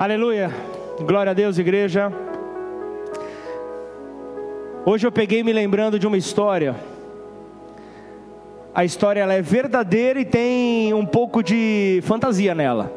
[0.00, 0.50] Aleluia.
[1.02, 2.10] Glória a Deus, igreja.
[4.86, 6.74] Hoje eu peguei me lembrando de uma história.
[8.74, 12.90] A história ela é verdadeira e tem um pouco de fantasia nela.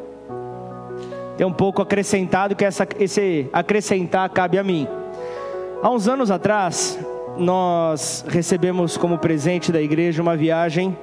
[1.36, 4.88] Tem um pouco acrescentado que essa, esse acrescentar cabe a mim.
[5.82, 6.98] Há uns anos atrás,
[7.36, 10.96] nós recebemos como presente da igreja uma viagem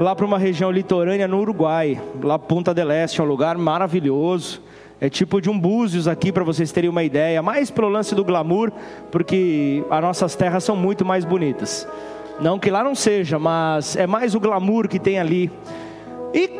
[0.00, 4.66] lá para uma região litorânea no Uruguai, lá Punta del Este, um lugar maravilhoso.
[5.00, 8.24] É tipo de um Búzios aqui para vocês terem uma ideia, mais pelo lance do
[8.24, 8.72] glamour,
[9.12, 11.86] porque as nossas terras são muito mais bonitas.
[12.40, 15.50] Não que lá não seja, mas é mais o glamour que tem ali.
[16.34, 16.50] E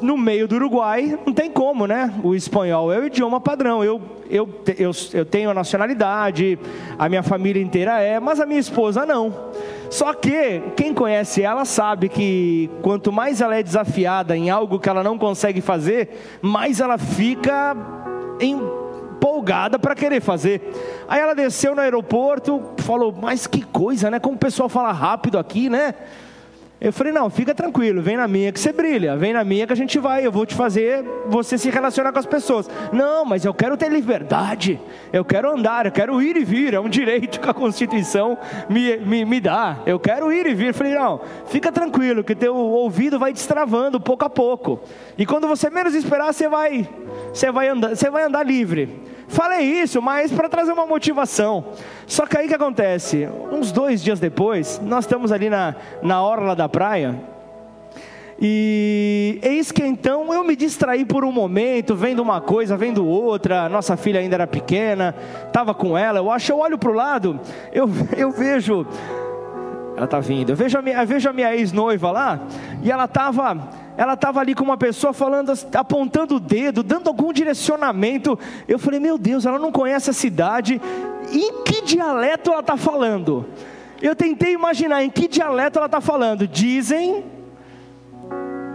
[0.00, 2.12] no meio do Uruguai, não tem como, né?
[2.22, 3.84] O espanhol é o idioma padrão.
[3.84, 6.58] Eu, eu, eu, eu tenho a nacionalidade,
[6.98, 9.52] a minha família inteira é, mas a minha esposa não.
[9.90, 14.88] Só que quem conhece ela sabe que quanto mais ela é desafiada em algo que
[14.88, 17.76] ela não consegue fazer, mais ela fica
[18.40, 20.72] empolgada para querer fazer.
[21.08, 24.18] Aí ela desceu no aeroporto, falou: "Mas que coisa, né?
[24.18, 25.94] Como o pessoal fala rápido aqui, né?"
[26.84, 29.72] Eu falei, não, fica tranquilo, vem na minha que você brilha, vem na minha que
[29.72, 32.68] a gente vai, eu vou te fazer você se relacionar com as pessoas.
[32.92, 34.78] Não, mas eu quero ter liberdade,
[35.10, 38.36] eu quero andar, eu quero ir e vir, é um direito que a Constituição
[38.68, 39.78] me, me, me dá.
[39.86, 40.66] Eu quero ir e vir.
[40.66, 44.82] Eu falei, não, fica tranquilo, que teu ouvido vai destravando pouco a pouco.
[45.16, 46.86] E quando você menos esperar, você vai,
[47.32, 49.13] você vai andar, você vai andar livre.
[49.34, 51.64] Falei isso, mas para trazer uma motivação.
[52.06, 53.28] Só que aí que acontece?
[53.50, 57.20] Uns dois dias depois, nós estamos ali na, na orla da praia.
[58.40, 63.68] E eis que então eu me distraí por um momento, vendo uma coisa, vendo outra.
[63.68, 65.12] Nossa filha ainda era pequena,
[65.48, 66.20] estava com ela.
[66.20, 67.40] Eu acho, eu olho para o lado,
[67.72, 68.86] eu, eu vejo.
[69.96, 70.50] Ela está vindo.
[70.50, 72.40] Eu vejo a minha, vejo a minha ex-noiva lá,
[72.84, 77.32] e ela estava ela estava ali com uma pessoa falando, apontando o dedo, dando algum
[77.32, 78.38] direcionamento.
[78.66, 80.80] Eu falei, meu Deus, ela não conhece a cidade.
[81.32, 83.46] Em que dialeto ela está falando?
[84.02, 86.46] Eu tentei imaginar em que dialeto ela está falando.
[86.46, 87.24] Dizem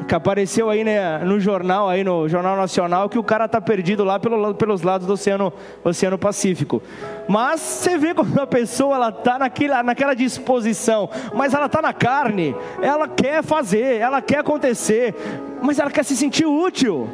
[0.10, 4.04] que apareceu aí né, no jornal, aí no Jornal Nacional, que o cara está perdido
[4.04, 5.54] lá pelo, pelos lados do Oceano,
[5.84, 6.82] Oceano Pacífico.
[7.28, 11.94] Mas você vê como a pessoa ela está naquela, naquela disposição, mas ela está na
[11.94, 15.14] carne, ela quer fazer, ela quer acontecer,
[15.62, 17.08] mas ela quer se sentir útil.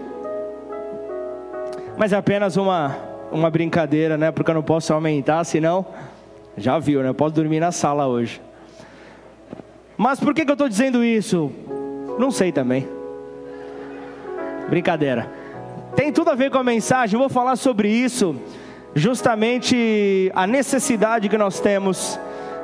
[1.97, 2.95] Mas é apenas uma,
[3.29, 4.31] uma brincadeira, né?
[4.31, 5.85] Porque eu não posso aumentar, senão
[6.55, 7.09] já viu, né?
[7.09, 8.41] Eu posso dormir na sala hoje.
[9.97, 11.51] Mas por que, que eu estou dizendo isso?
[12.17, 12.87] Não sei também.
[14.69, 15.29] Brincadeira.
[15.95, 18.35] Tem tudo a ver com a mensagem, eu vou falar sobre isso.
[18.93, 22.19] Justamente a necessidade que nós temos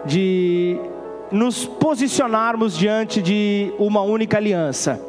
[0.05, 0.77] de
[1.31, 4.99] nos posicionarmos diante de uma única aliança.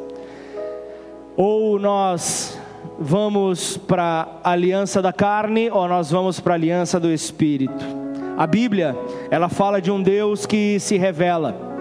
[1.37, 2.59] Ou nós
[2.99, 7.85] vamos para a aliança da carne, ou nós vamos para a aliança do espírito.
[8.37, 8.97] A Bíblia,
[9.31, 11.72] ela fala de um Deus que se revela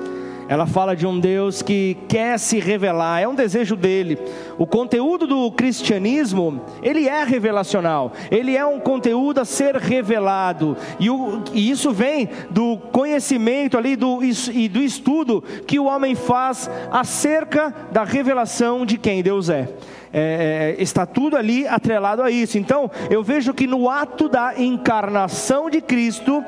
[0.52, 4.20] ela fala de um Deus que quer se revelar, é um desejo dele.
[4.58, 11.10] O conteúdo do cristianismo, ele é revelacional, ele é um conteúdo a ser revelado, e,
[11.10, 14.20] o, e isso vem do conhecimento ali do,
[14.52, 19.70] e do estudo que o homem faz acerca da revelação de quem Deus é
[20.14, 22.58] é, é, está tudo ali atrelado a isso.
[22.58, 26.44] Então, eu vejo que no ato da encarnação de Cristo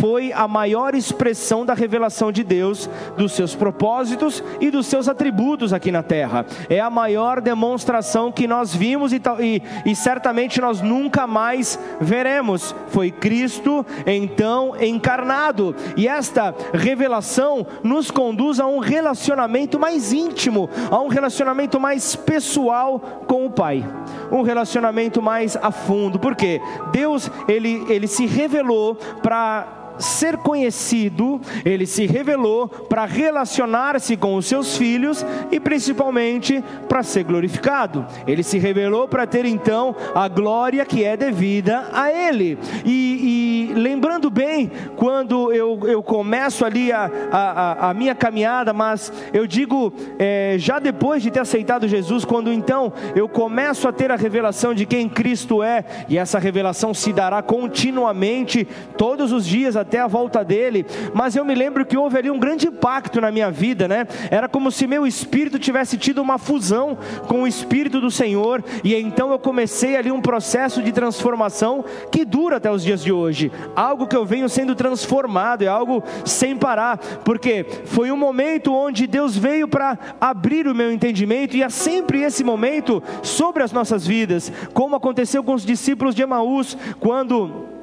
[0.00, 5.72] foi a maior expressão da revelação de Deus, dos seus propósitos e dos seus atributos
[5.72, 6.44] aqui na terra.
[6.68, 12.74] É a maior demonstração que nós vimos e, e, e certamente nós nunca mais veremos.
[12.88, 21.00] Foi Cristo então encarnado, e esta revelação nos conduz a um relacionamento mais íntimo, a
[21.00, 23.84] um relacionamento mais pessoal com o Pai,
[24.30, 26.18] um relacionamento mais a fundo.
[26.18, 26.60] Porque
[26.92, 34.46] Deus ele ele se revelou para ser conhecido, ele se revelou para relacionar-se com os
[34.46, 38.06] seus filhos e principalmente para ser glorificado.
[38.26, 42.58] Ele se revelou para ter então a glória que é devida a ele.
[42.84, 49.12] E, e lembrando bem, quando eu, eu começo ali a, a, a minha caminhada, mas
[49.32, 54.10] eu digo é, já depois de ter aceitado Jesus, quando então eu começo a ter
[54.10, 58.66] a revelação de quem Cristo é, e essa revelação se dará continuamente,
[58.96, 62.38] todos os dias até a volta dele, mas eu me lembro que houve ali um
[62.38, 64.06] grande impacto na minha vida, né?
[64.30, 66.96] Era como se meu espírito tivesse tido uma fusão
[67.28, 72.24] com o espírito do Senhor, e então eu comecei ali um processo de transformação que
[72.24, 73.52] dura até os dias de hoje.
[73.76, 79.06] Algo que eu venho sendo transformado, é algo sem parar, porque foi um momento onde
[79.06, 84.06] Deus veio para abrir o meu entendimento, e é sempre esse momento sobre as nossas
[84.06, 87.73] vidas, como aconteceu com os discípulos de Emaús, quando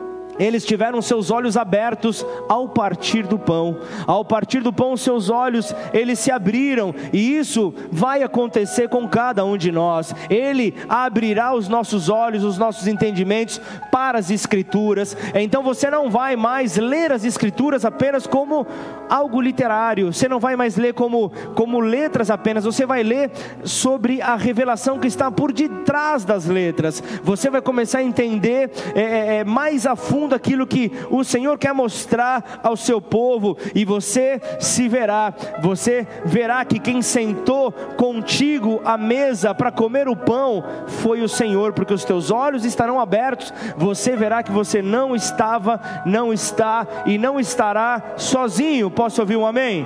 [0.42, 3.78] eles tiveram seus olhos abertos ao partir do pão.
[4.08, 9.46] Ao partir do pão, seus olhos eles se abriram, e isso vai acontecer com cada
[9.46, 10.14] um de nós.
[10.30, 13.62] Ele abrirá os nossos olhos, os nossos entendimentos
[13.92, 15.16] para as escrituras.
[15.36, 18.66] Então você não vai mais ler as escrituras apenas como
[19.10, 20.12] algo literário.
[20.12, 22.64] Você não vai mais ler como como letras apenas.
[22.64, 23.32] Você vai ler
[23.64, 27.04] sobre a revelação que está por detrás das letras.
[27.24, 31.58] Você vai começar a entender é, é, mais a fundo segundo aquilo que o Senhor
[31.58, 38.82] quer mostrar ao seu povo, e você se verá, você verá que quem sentou contigo
[38.86, 43.54] à mesa para comer o pão foi o Senhor, porque os teus olhos estarão abertos,
[43.78, 48.90] você verá que você não estava, não está e não estará sozinho.
[48.90, 49.86] Posso ouvir um amém?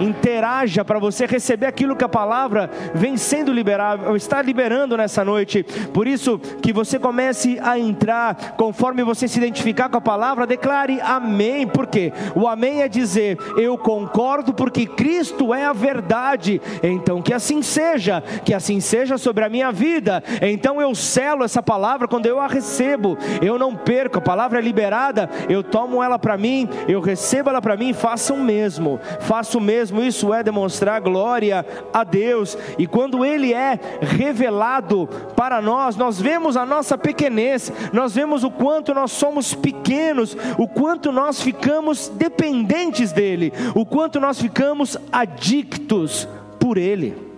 [0.00, 5.62] Interaja para você receber aquilo que a palavra vem sendo liberado, está liberando nessa noite.
[5.92, 11.00] Por isso que você comece a entrar, conforme você se identificar com a palavra, declare
[11.00, 16.60] amém, porque o amém é dizer eu concordo porque Cristo é a verdade.
[16.82, 20.22] Então que assim seja, que assim seja sobre a minha vida.
[20.42, 23.16] Então eu selo essa palavra quando eu a recebo.
[23.42, 27.62] Eu não perco, a palavra é liberada, eu tomo ela para mim, eu recebo ela
[27.62, 29.00] para mim, faça o mesmo.
[29.20, 32.56] Faça o mesmo mesmo, isso é demonstrar glória a Deus.
[32.78, 38.50] E quando Ele é revelado para nós, nós vemos a nossa pequenez, nós vemos o
[38.50, 46.28] quanto nós somos pequenos, o quanto nós ficamos dependentes dEle, o quanto nós ficamos adictos
[46.58, 47.28] por Ele.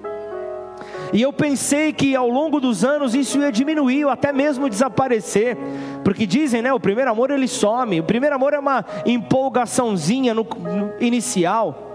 [1.12, 5.56] E eu pensei que ao longo dos anos isso ia diminuir, ou até mesmo desaparecer,
[6.04, 8.00] porque dizem, né, o primeiro amor ele some.
[8.00, 11.89] O primeiro amor é uma empolgaçãozinha no, no inicial.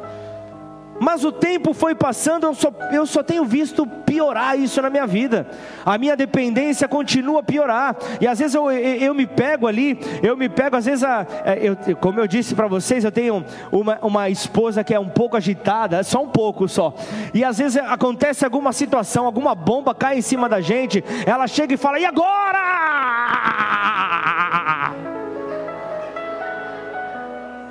[1.05, 5.05] Mas o tempo foi passando, eu só, eu só tenho visto piorar isso na minha
[5.05, 5.45] vida.
[5.85, 7.95] A minha dependência continua a piorar.
[8.19, 11.23] E às vezes eu, eu, eu me pego ali, eu me pego, às vezes, a,
[11.45, 15.07] é, eu, como eu disse para vocês, eu tenho uma, uma esposa que é um
[15.07, 16.91] pouco agitada, só um pouco só.
[17.35, 21.75] E às vezes acontece alguma situação, alguma bomba cai em cima da gente, ela chega
[21.75, 22.57] e fala: e agora?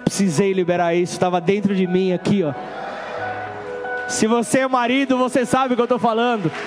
[0.04, 2.83] Precisei liberar isso, estava dentro de mim aqui, ó.
[4.08, 6.50] Se você é marido, você sabe o que eu estou falando.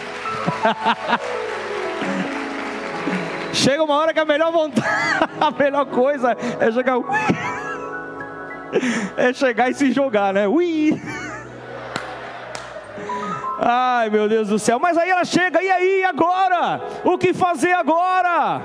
[3.54, 4.88] Chega uma hora que a melhor vontade,
[5.42, 6.98] a melhor coisa é chegar,
[9.18, 10.48] é chegar e se jogar, né?
[10.48, 11.02] Ui!
[13.60, 14.80] Ai, meu Deus do céu.
[14.80, 16.82] Mas aí ela chega, e aí, agora?
[17.04, 18.62] O que fazer agora?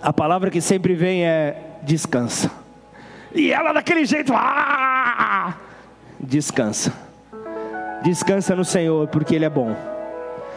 [0.00, 2.50] A palavra que sempre vem é descansa.
[3.34, 5.54] E ela daquele jeito, ah!
[6.22, 6.92] Descansa.
[8.02, 9.74] Descansa no Senhor, porque Ele é bom.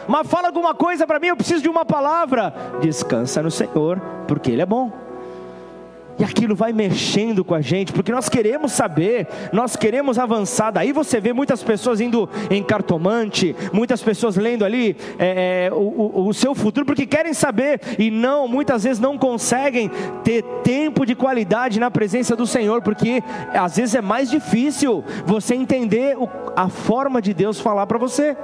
[0.06, 2.52] Mas fala alguma coisa para mim, eu preciso de uma palavra.
[2.80, 5.03] Descansa no Senhor, porque Ele é bom.
[6.18, 10.70] E aquilo vai mexendo com a gente, porque nós queremos saber, nós queremos avançar.
[10.70, 16.26] Daí você vê muitas pessoas indo em cartomante, muitas pessoas lendo ali é, é, o,
[16.26, 19.90] o, seu futuro, porque querem saber e não, muitas vezes não conseguem
[20.22, 23.22] ter tempo de qualidade na presença do Senhor, porque
[23.52, 26.16] às vezes é mais difícil você entender
[26.54, 28.36] a forma de Deus falar para você.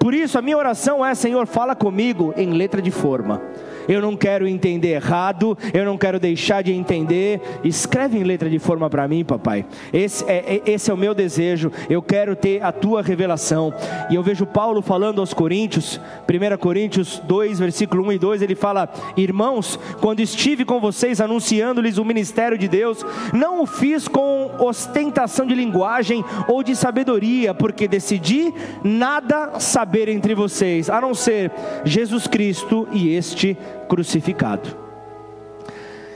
[0.00, 3.40] Por isso, a minha oração é: Senhor, fala comigo em letra de forma
[3.88, 7.40] eu não quero entender errado, eu não quero deixar de entender.
[7.62, 9.64] Escreve em letra de forma para mim, papai.
[9.92, 13.72] Esse é, é, esse é o meu desejo, eu quero ter a tua revelação.
[14.10, 18.54] E eu vejo Paulo falando aos Coríntios, 1 Coríntios 2, versículo 1 e 2, ele
[18.54, 24.50] fala: Irmãos, quando estive com vocês anunciando-lhes o ministério de Deus, não o fiz com
[24.58, 31.50] ostentação de linguagem ou de sabedoria, porque decidi nada saber entre vocês, a não ser
[31.84, 33.56] Jesus Cristo e este
[33.94, 34.76] crucificado.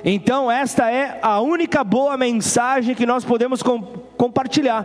[0.04, 3.62] Então, esta é a única boa mensagem que nós podemos
[4.18, 4.84] compartilhar.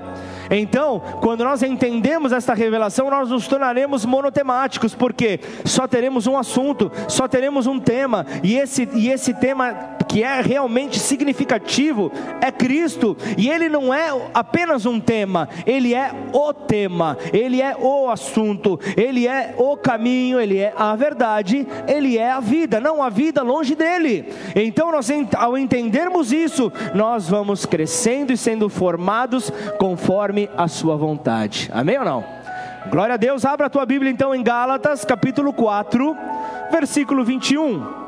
[0.49, 6.91] Então, quando nós entendemos esta revelação, nós nos tornaremos monotemáticos, porque só teremos um assunto,
[7.07, 9.73] só teremos um tema, e esse, e esse tema
[10.07, 16.11] que é realmente significativo é Cristo, e ele não é apenas um tema, ele é
[16.31, 22.19] o tema, ele é o assunto, ele é o caminho, ele é a verdade, ele
[22.19, 24.31] é a vida, não a vida longe dele.
[24.55, 29.22] Então, nós, ao entendermos isso, nós vamos crescendo e sendo formados
[29.77, 31.69] conforme a sua vontade.
[31.73, 32.23] Amém ou não?
[32.89, 33.45] Glória a Deus.
[33.45, 36.15] Abra a tua Bíblia então em Gálatas, capítulo 4,
[36.71, 38.02] versículo 21.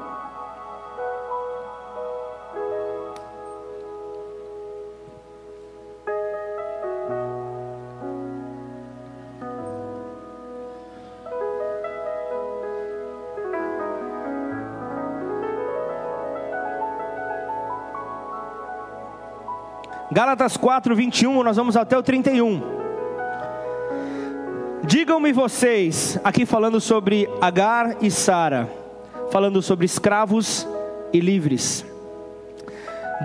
[20.15, 22.61] Gálatas 4, 21, nós vamos até o 31.
[24.81, 28.69] Digam-me vocês, aqui falando sobre Agar e Sara,
[29.29, 30.65] falando sobre escravos
[31.11, 31.85] e livres.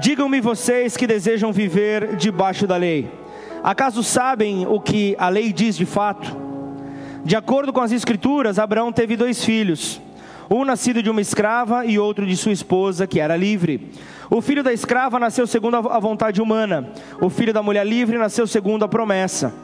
[0.02, 3.08] Digam-me vocês que desejam viver debaixo da lei.
[3.62, 6.36] Acaso sabem o que a lei diz de fato?
[7.24, 10.00] De acordo com as Escrituras, Abraão teve dois filhos,
[10.50, 13.92] um nascido de uma escrava e outro de sua esposa, que era livre.
[14.28, 16.90] O filho da escrava nasceu segundo a vontade humana,
[17.20, 19.54] o filho da mulher livre nasceu segundo a promessa.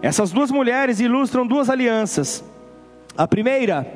[0.00, 2.42] Essas duas mulheres ilustram duas alianças.
[3.16, 3.86] A primeira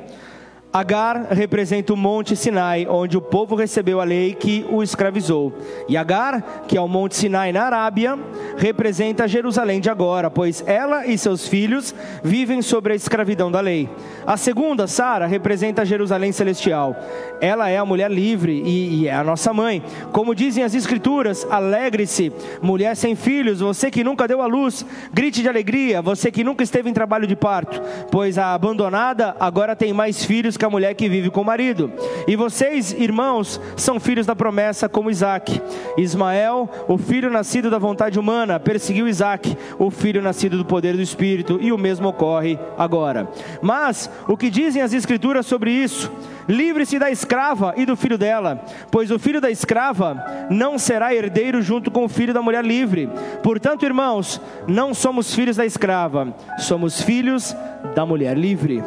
[0.73, 5.51] Agar representa o Monte Sinai, onde o povo recebeu a lei que o escravizou.
[5.89, 8.17] E Agar, que é o Monte Sinai na Arábia,
[8.57, 13.89] representa Jerusalém de agora, pois ela e seus filhos vivem sobre a escravidão da lei.
[14.25, 16.95] A segunda, Sara, representa Jerusalém celestial.
[17.41, 19.83] Ela é a mulher livre e, e é a nossa mãe.
[20.13, 25.41] Como dizem as Escrituras, alegre-se, mulher sem filhos, você que nunca deu à luz, grite
[25.41, 29.91] de alegria, você que nunca esteve em trabalho de parto, pois a abandonada agora tem
[29.91, 31.91] mais filhos que a mulher que vive com o marido.
[32.27, 35.59] E vocês, irmãos, são filhos da promessa como Isaac.
[35.97, 41.01] Ismael, o filho nascido da vontade humana, perseguiu Isaac, o filho nascido do poder do
[41.01, 43.27] Espírito, e o mesmo ocorre agora.
[43.59, 46.11] Mas o que dizem as Escrituras sobre isso?
[46.47, 51.59] Livre-se da escrava e do filho dela, pois o filho da escrava não será herdeiro
[51.61, 53.09] junto com o filho da mulher livre.
[53.41, 57.55] Portanto, irmãos, não somos filhos da escrava, somos filhos
[57.95, 58.83] da mulher livre.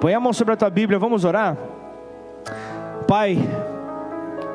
[0.00, 1.56] Põe a mão sobre a tua Bíblia, vamos orar?
[3.08, 3.38] Pai,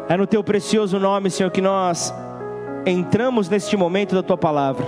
[0.07, 2.13] é no teu precioso nome, Senhor, que nós
[2.85, 4.85] entramos neste momento da tua palavra.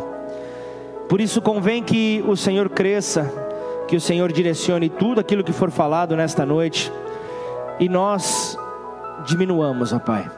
[1.09, 3.31] Por isso convém que o Senhor cresça,
[3.87, 6.91] que o Senhor direcione tudo aquilo que for falado nesta noite
[7.79, 8.57] e nós
[9.25, 10.29] diminuamos, ó Pai.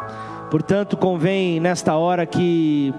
[0.50, 2.93] Portanto, convém nesta hora que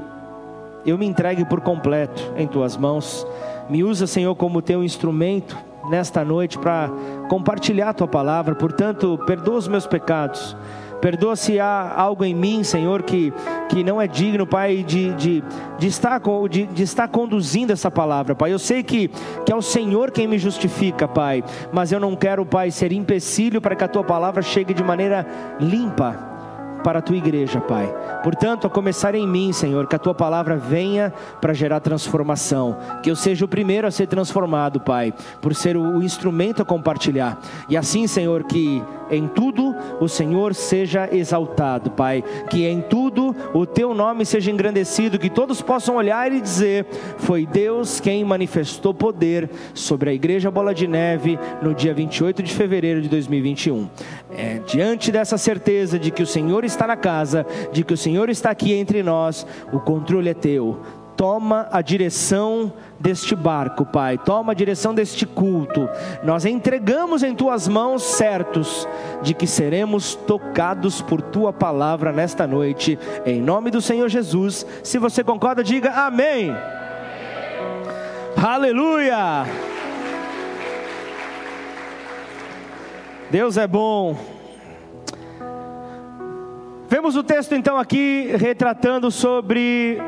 [0.85, 3.27] eu me entregue por completo em tuas mãos.
[3.71, 5.57] Me usa, Senhor, como teu instrumento
[5.91, 6.91] nesta noite para
[7.29, 8.55] compartilhar a tua palavra.
[8.55, 10.57] Portanto, perdoa os meus pecados.
[11.01, 13.33] Perdoa se há algo em mim, Senhor, que,
[13.69, 15.45] que não é digno, Pai, de, de,
[15.79, 18.53] de, estar, de, de estar conduzindo essa palavra, Pai.
[18.53, 19.09] Eu sei que,
[19.45, 23.61] que é o Senhor quem me justifica, Pai, mas eu não quero, Pai, ser empecilho
[23.61, 25.27] para que a tua palavra chegue de maneira
[25.61, 26.36] limpa
[26.87, 27.93] para a tua igreja, Pai.
[28.23, 33.11] Portanto, a começar em mim, Senhor, que a tua palavra venha para gerar transformação, que
[33.11, 35.13] eu seja o primeiro a ser transformado, Pai,
[35.43, 37.41] por ser o instrumento a compartilhar.
[37.69, 42.23] E assim, Senhor, que em tudo o Senhor seja exaltado, Pai.
[42.51, 46.87] Que em tudo o teu nome seja engrandecido, que todos possam olhar e dizer:
[47.19, 52.55] Foi Deus quem manifestou poder sobre a Igreja Bola de Neve no dia 28 de
[52.55, 53.89] fevereiro de 2021.
[54.31, 58.29] É, diante dessa certeza de que o Senhor está na casa, de que o Senhor
[58.29, 60.81] está aqui entre nós, o controle é teu
[61.17, 65.89] toma a direção deste barco, Pai, toma a direção deste culto.
[66.23, 68.87] Nós entregamos em tuas mãos, certos
[69.23, 74.67] de que seremos tocados por tua palavra nesta noite, em nome do Senhor Jesus.
[74.83, 76.51] Se você concorda, diga amém.
[76.51, 76.57] amém.
[78.37, 79.47] Aleluia!
[83.31, 84.36] Deus é bom.
[86.89, 90.01] Vemos o texto então aqui retratando sobre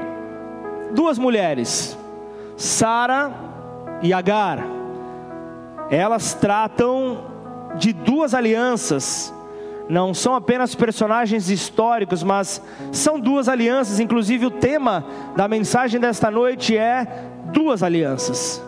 [0.94, 1.98] duas mulheres,
[2.56, 3.32] Sara
[4.00, 4.64] e Agar.
[5.90, 7.18] Elas tratam
[7.74, 9.34] de duas alianças.
[9.88, 13.98] Não são apenas personagens históricos, mas são duas alianças.
[13.98, 15.04] Inclusive, o tema
[15.34, 17.06] da mensagem desta noite é
[17.46, 18.62] duas alianças.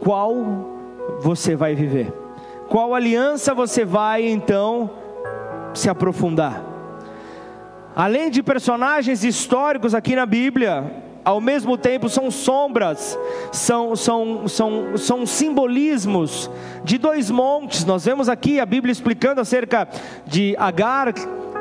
[0.00, 0.34] Qual
[1.20, 2.10] você vai viver?
[2.70, 5.03] Qual aliança você vai então
[5.74, 6.74] se aprofundar?
[7.94, 13.18] além de personagens históricos aqui na Bíblia, ao mesmo tempo são sombras,
[13.52, 16.50] são, são, são, são simbolismos
[16.82, 17.84] de dois montes.
[17.84, 19.88] Nós vemos aqui a Bíblia explicando acerca
[20.26, 21.14] de Agar,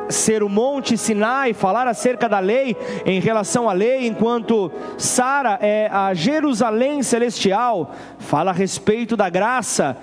[0.10, 5.88] ser o monte Sinai, falar acerca da lei em relação à lei, enquanto Sara é
[5.90, 9.96] a Jerusalém celestial, fala a respeito da graça,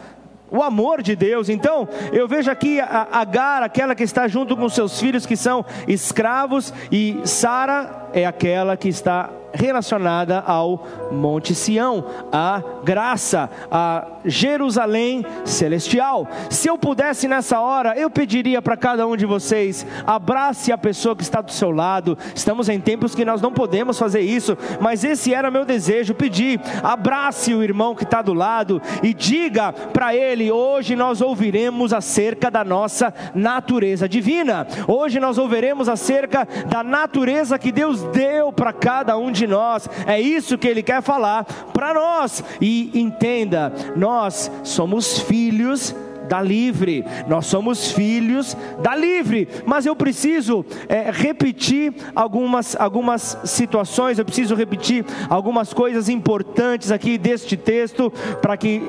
[0.51, 1.49] o amor de Deus.
[1.49, 6.73] Então, eu vejo aqui Agar, aquela que está junto com seus filhos que são escravos,
[6.91, 16.29] e Sara é aquela que está relacionada ao Monte Sião, a graça, a Jerusalém celestial.
[16.49, 21.17] Se eu pudesse nessa hora, eu pediria para cada um de vocês: abrace a pessoa
[21.17, 22.17] que está do seu lado.
[22.35, 26.61] Estamos em tempos que nós não podemos fazer isso, mas esse era meu desejo: pedir,
[26.83, 32.51] abrace o irmão que está do lado e diga para ele: hoje nós ouviremos acerca
[32.51, 34.67] da nossa natureza divina.
[34.87, 39.89] Hoje nós ouviremos acerca da natureza que Deus deu para cada um de de nós.
[40.07, 42.45] É isso que ele quer falar para nós.
[42.61, 45.95] E entenda, nós somos filhos
[46.29, 54.17] da livre, nós somos filhos da livre, mas eu preciso é, repetir algumas, algumas situações,
[54.17, 58.81] eu preciso repetir algumas coisas importantes aqui deste texto, para que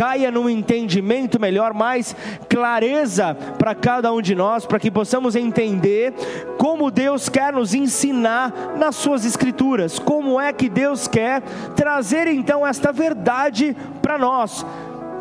[0.00, 2.16] caia num entendimento melhor, mais
[2.48, 6.14] clareza para cada um de nós, para que possamos entender
[6.56, 11.42] como Deus quer nos ensinar nas Suas Escrituras, como é que Deus quer
[11.76, 14.64] trazer então esta verdade para nós.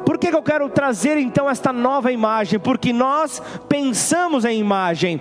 [0.05, 2.57] Por que, que, eu quero trazer então esta nova imagem?
[2.57, 5.19] Porque nós pensamos em imagem.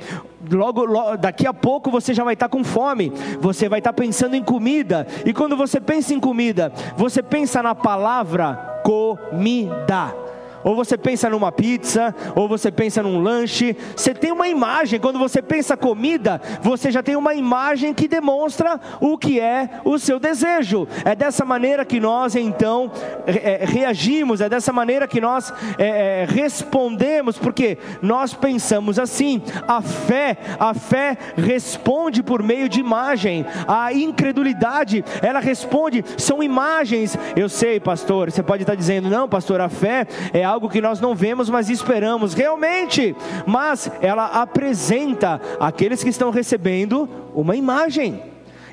[0.50, 4.34] Logo, logo, daqui a pouco você já vai estar com fome, você vai estar pensando
[4.34, 10.27] em comida, e quando você pensa em comida, você pensa na palavra comida.
[10.68, 13.74] Ou você pensa numa pizza, ou você pensa num lanche.
[13.96, 18.78] Você tem uma imagem, quando você pensa comida, você já tem uma imagem que demonstra
[19.00, 20.86] o que é o seu desejo.
[21.06, 22.92] É dessa maneira que nós então
[23.26, 29.40] é, reagimos, é dessa maneira que nós é, respondemos, porque nós pensamos assim.
[29.66, 33.46] A fé, a fé responde por meio de imagem.
[33.66, 37.16] A incredulidade, ela responde, são imagens.
[37.34, 40.98] Eu sei, pastor, você pode estar dizendo, não, pastor, a fé é algo que nós
[40.98, 43.14] não vemos, mas esperamos realmente.
[43.46, 48.22] Mas ela apresenta aqueles que estão recebendo uma imagem.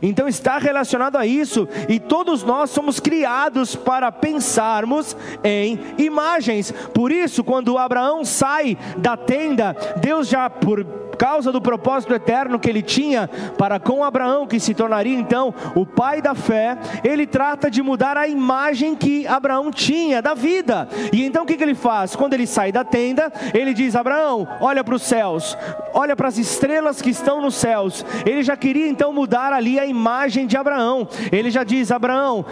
[0.01, 6.71] Então está relacionado a isso, e todos nós somos criados para pensarmos em imagens.
[6.93, 10.83] Por isso, quando Abraão sai da tenda, Deus já por
[11.15, 15.85] causa do propósito eterno que ele tinha para com Abraão, que se tornaria então o
[15.85, 20.87] pai da fé, ele trata de mudar a imagem que Abraão tinha da vida.
[21.11, 22.15] E então o que, que ele faz?
[22.15, 25.57] Quando ele sai da tenda, ele diz: Abraão, olha para os céus,
[25.93, 28.05] olha para as estrelas que estão nos céus.
[28.25, 31.07] Ele já queria então mudar ali a imagem de Abraão.
[31.31, 32.45] Ele já diz: Abraão,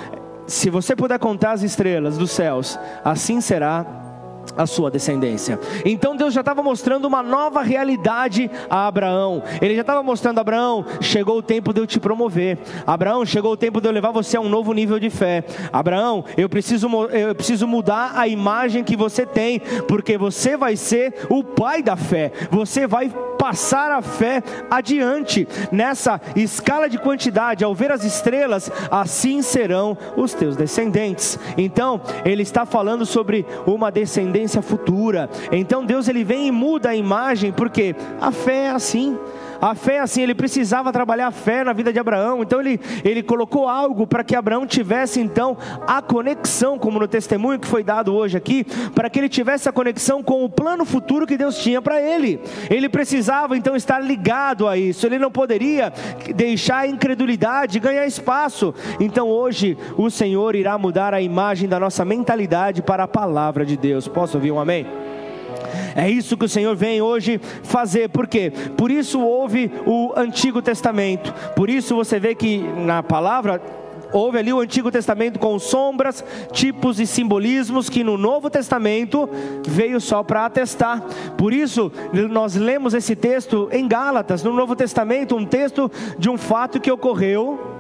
[0.48, 4.03] se você puder contar as estrelas dos céus, assim será
[4.58, 5.60] a sua descendência.
[5.86, 9.44] Então Deus já estava mostrando uma nova realidade a Abraão.
[9.62, 12.58] Ele já estava mostrando a Abraão, chegou o tempo de eu te promover.
[12.86, 15.44] Abraão, chegou o tempo de eu levar você a um novo nível de fé.
[15.72, 21.26] Abraão, eu preciso eu preciso mudar a imagem que você tem, porque você vai ser
[21.30, 22.32] o pai da fé.
[22.52, 23.12] Você vai
[23.44, 30.34] passar a fé adiante nessa escala de quantidade, ao ver as estrelas, assim serão os
[30.34, 31.38] teus descendentes.
[31.58, 35.30] Então, ele está falando sobre uma descendência futura.
[35.52, 39.20] Então, Deus ele vem e muda a imagem, porque a fé é assim.
[39.64, 43.24] A fé, assim, ele precisava trabalhar a fé na vida de Abraão, então ele, ele
[43.24, 48.14] colocou algo para que Abraão tivesse então a conexão, como no testemunho que foi dado
[48.14, 51.82] hoje aqui, para que ele tivesse a conexão com o plano futuro que Deus tinha
[51.82, 52.42] para ele.
[52.70, 55.94] Ele precisava então estar ligado a isso, ele não poderia
[56.36, 58.76] deixar a incredulidade ganhar espaço.
[59.00, 63.78] Então hoje o Senhor irá mudar a imagem da nossa mentalidade para a palavra de
[63.78, 64.10] Deus.
[64.10, 64.86] Posso ouvir um amém?
[65.96, 68.52] É isso que o Senhor vem hoje fazer, por quê?
[68.78, 73.62] Por isso houve o Antigo Testamento, por isso você vê que na palavra
[74.14, 79.28] houve ali o Antigo Testamento com sombras, tipos e simbolismos que no Novo Testamento
[79.68, 81.02] veio só para atestar.
[81.36, 81.92] Por isso,
[82.30, 86.92] nós lemos esse texto em Gálatas, no Novo Testamento, um texto de um fato que
[86.92, 87.73] ocorreu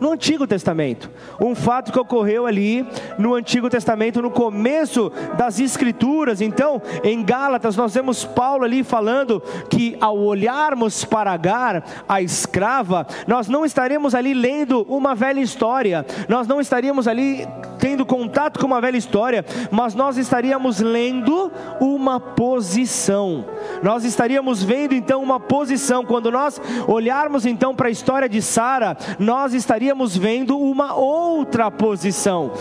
[0.00, 1.10] no Antigo Testamento.
[1.40, 2.86] Um fato que ocorreu ali
[3.18, 6.40] no Antigo Testamento, no começo das Escrituras.
[6.40, 13.06] Então, em Gálatas, nós vemos Paulo ali falando que ao olharmos para Agar, a escrava,
[13.26, 17.46] nós não estaremos ali lendo uma velha história, nós não estaríamos ali
[17.78, 23.44] tendo contato com uma velha história, mas nós estaríamos lendo uma posição.
[23.82, 26.04] Nós estaríamos vendo então uma posição.
[26.04, 31.70] Quando nós olharmos então para a história de Sara, nós estaríamos estaríamos vendo uma outra
[31.70, 32.52] posição.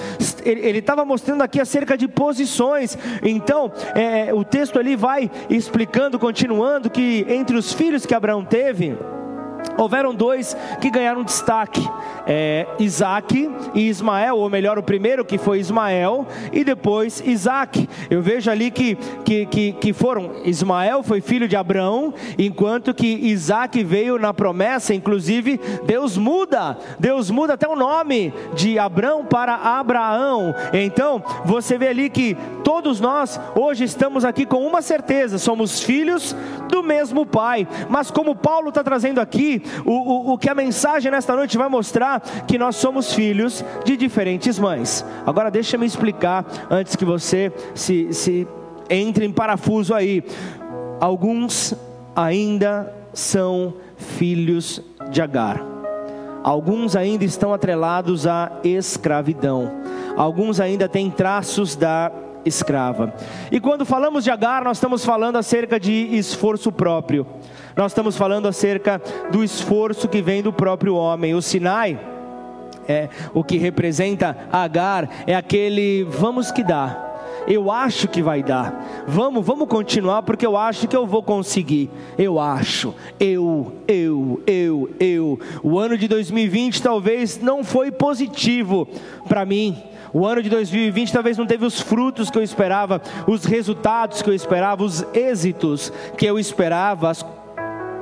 [0.44, 2.98] Ele estava mostrando aqui acerca de posições.
[3.24, 8.98] Então, é, o texto ali vai explicando, continuando, que entre os filhos que Abraão teve,
[9.78, 11.88] houveram dois que ganharam destaque:
[12.26, 17.88] é, Isaac e Ismael, ou melhor, o primeiro que foi Ismael, e depois Isaac.
[18.10, 18.96] Eu vejo ali que,
[19.26, 24.94] que, que, que foram: Ismael foi filho de Abraão, enquanto que Isaac veio na promessa,
[24.94, 30.54] inclusive Deus muda, Deus muda até o nome de Abraão para Abraão.
[30.74, 36.36] Então, você vê ali que todos nós hoje estamos aqui com uma certeza: somos filhos
[36.70, 41.12] do mesmo Pai, mas como Paulo está trazendo aqui, o, o, o que a mensagem
[41.12, 45.06] nesta noite vai mostrar que nós somos filhos de diferentes mães.
[45.26, 48.48] Agora deixa me explicar antes que você se, se
[48.90, 50.24] entre em parafuso aí.
[51.00, 51.76] Alguns
[52.16, 55.62] ainda são filhos de Agar.
[56.44, 59.72] Alguns ainda estão atrelados à escravidão.
[60.18, 62.12] Alguns ainda têm traços da
[62.46, 63.14] escrava.
[63.52, 67.26] E quando falamos de Agar, nós estamos falando acerca de esforço próprio.
[67.76, 69.02] Nós estamos falando acerca
[69.32, 71.34] do esforço que vem do próprio homem.
[71.34, 72.00] O Sinai
[72.88, 77.12] é o que representa Agar é aquele vamos que dá.
[77.48, 79.04] Eu acho que vai dar.
[79.06, 81.90] Vamos, vamos continuar porque eu acho que eu vou conseguir.
[82.18, 82.96] Eu acho.
[83.20, 85.40] Eu, eu, eu, eu.
[85.62, 88.88] O ano de 2020 talvez não foi positivo
[89.28, 89.82] para mim
[90.14, 94.30] o ano de 2020 talvez não teve os frutos que eu esperava, os resultados que
[94.30, 97.26] eu esperava, os êxitos que eu esperava, as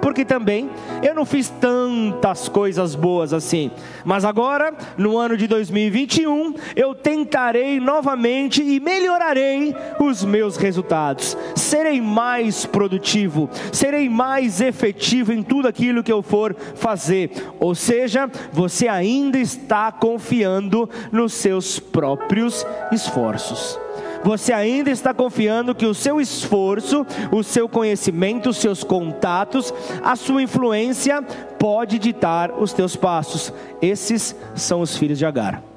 [0.01, 0.69] porque também
[1.03, 3.71] eu não fiz tantas coisas boas assim.
[4.03, 11.37] Mas agora, no ano de 2021, eu tentarei novamente e melhorarei os meus resultados.
[11.55, 17.31] Serei mais produtivo, serei mais efetivo em tudo aquilo que eu for fazer.
[17.59, 23.79] Ou seja, você ainda está confiando nos seus próprios esforços
[24.23, 30.15] você ainda está confiando que o seu esforço, o seu conhecimento, os seus contatos, a
[30.15, 31.21] sua influência
[31.57, 33.53] pode ditar os teus passos.
[33.81, 35.70] Esses são os filhos de Agar.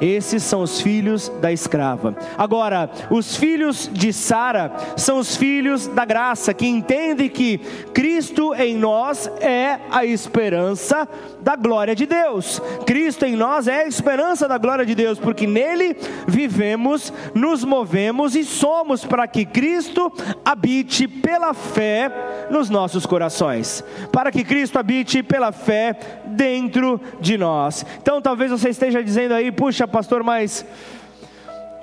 [0.00, 2.16] Esses são os filhos da escrava.
[2.38, 7.58] Agora, os filhos de Sara são os filhos da graça, que entendem que
[7.92, 11.08] Cristo em nós é a esperança
[11.40, 12.60] da glória de Deus.
[12.86, 18.34] Cristo em nós é a esperança da glória de Deus, porque nele vivemos, nos movemos
[18.34, 20.12] e somos para que Cristo
[20.44, 22.10] habite pela fé
[22.50, 23.84] nos nossos corações.
[24.12, 27.84] Para que Cristo habite pela fé dentro de nós.
[28.00, 30.64] Então, talvez você esteja dizendo aí, puxa, pastor, mas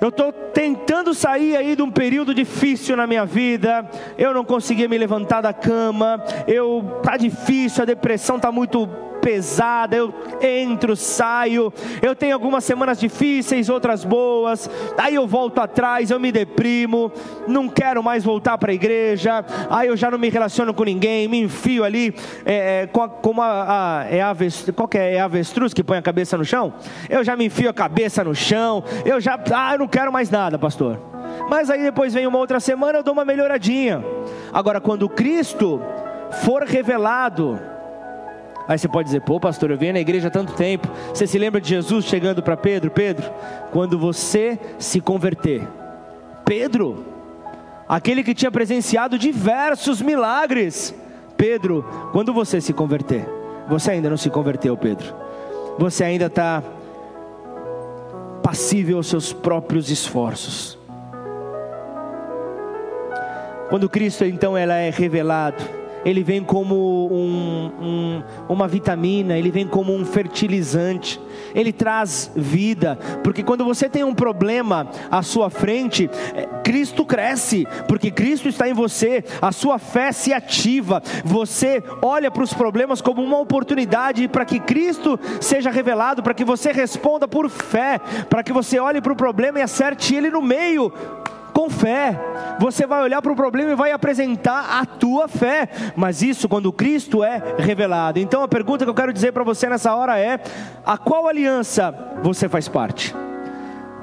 [0.00, 3.88] eu estou tentando sair aí de um período difícil na minha vida.
[4.16, 6.22] Eu não conseguia me levantar da cama.
[6.46, 8.88] Eu tá difícil, a depressão tá muito
[9.20, 16.10] pesada, eu entro, saio, eu tenho algumas semanas difíceis, outras boas, aí eu volto atrás,
[16.10, 17.12] eu me deprimo,
[17.46, 21.28] não quero mais voltar para a igreja, aí eu já não me relaciono com ninguém,
[21.28, 25.14] me enfio ali, é, é, com, a, a, a, é avestruz, qual que é?
[25.14, 26.72] é avestruz que põe a cabeça no chão?
[27.08, 30.30] Eu já me enfio a cabeça no chão, eu já, ah, eu não quero mais
[30.30, 31.00] nada, pastor.
[31.48, 34.04] Mas aí depois vem uma outra semana, eu dou uma melhoradinha.
[34.52, 35.80] Agora, quando Cristo
[36.42, 37.58] for revelado,
[38.68, 40.86] Aí você pode dizer, pô, pastor, eu venho na igreja há tanto tempo.
[41.14, 42.90] Você se lembra de Jesus chegando para Pedro?
[42.90, 43.24] Pedro,
[43.72, 45.66] quando você se converter,
[46.44, 47.06] Pedro,
[47.88, 50.94] aquele que tinha presenciado diversos milagres,
[51.34, 53.26] Pedro, quando você se converter,
[53.66, 55.14] você ainda não se converteu, Pedro.
[55.78, 56.62] Você ainda está
[58.42, 60.78] passível aos seus próprios esforços.
[63.70, 65.62] Quando Cristo então ela é revelado,
[66.04, 71.20] ele vem como um, um, uma vitamina, ele vem como um fertilizante,
[71.54, 77.66] ele traz vida, porque quando você tem um problema à sua frente, é, Cristo cresce,
[77.86, 83.00] porque Cristo está em você, a sua fé se ativa, você olha para os problemas
[83.00, 88.42] como uma oportunidade para que Cristo seja revelado, para que você responda por fé, para
[88.42, 90.92] que você olhe para o problema e acerte ele no meio
[91.58, 92.16] com fé.
[92.60, 95.68] Você vai olhar para o problema e vai apresentar a tua fé.
[95.96, 98.20] Mas isso quando Cristo é revelado.
[98.20, 100.38] Então a pergunta que eu quero dizer para você nessa hora é:
[100.86, 101.92] a qual aliança
[102.22, 103.12] você faz parte?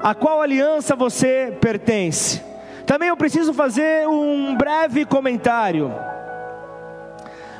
[0.02, 2.42] A qual aliança você pertence?
[2.84, 5.90] Também eu preciso fazer um breve comentário.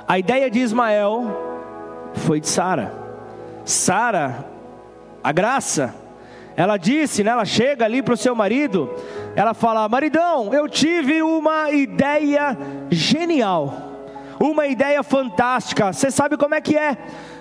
[0.07, 2.93] A ideia de Ismael foi de Sara.
[3.65, 4.45] Sara,
[5.25, 5.95] a graça,
[6.57, 8.91] ela disse, né, ela chega ali para o seu marido,
[9.37, 12.57] ela fala: Maridão, eu tive uma ideia
[12.91, 13.93] genial,
[14.41, 15.93] uma ideia fantástica.
[15.93, 16.97] Você sabe como é que é?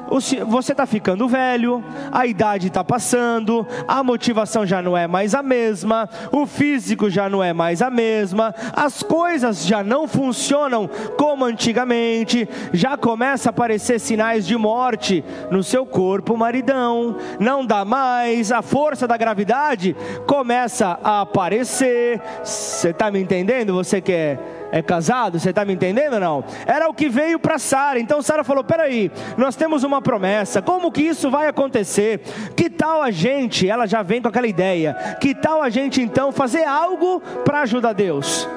[0.09, 5.41] Você está ficando velho, a idade está passando, a motivação já não é mais a
[5.41, 11.45] mesma, o físico já não é mais a mesma, as coisas já não funcionam como
[11.45, 18.51] antigamente, já começa a aparecer sinais de morte no seu corpo, maridão, não dá mais,
[18.51, 19.95] a força da gravidade
[20.27, 22.21] começa a aparecer.
[22.43, 23.73] Você está me entendendo?
[23.73, 26.43] Você quer é casado, você está me entendendo ou não?
[26.65, 27.97] Era o que veio para Sara.
[27.97, 32.19] Então Sara falou: peraí, nós temos uma promessa, como que isso vai acontecer?
[32.57, 36.29] Que tal a gente, ela já vem com aquela ideia, que tal a gente então
[36.29, 38.49] fazer algo para ajudar Deus?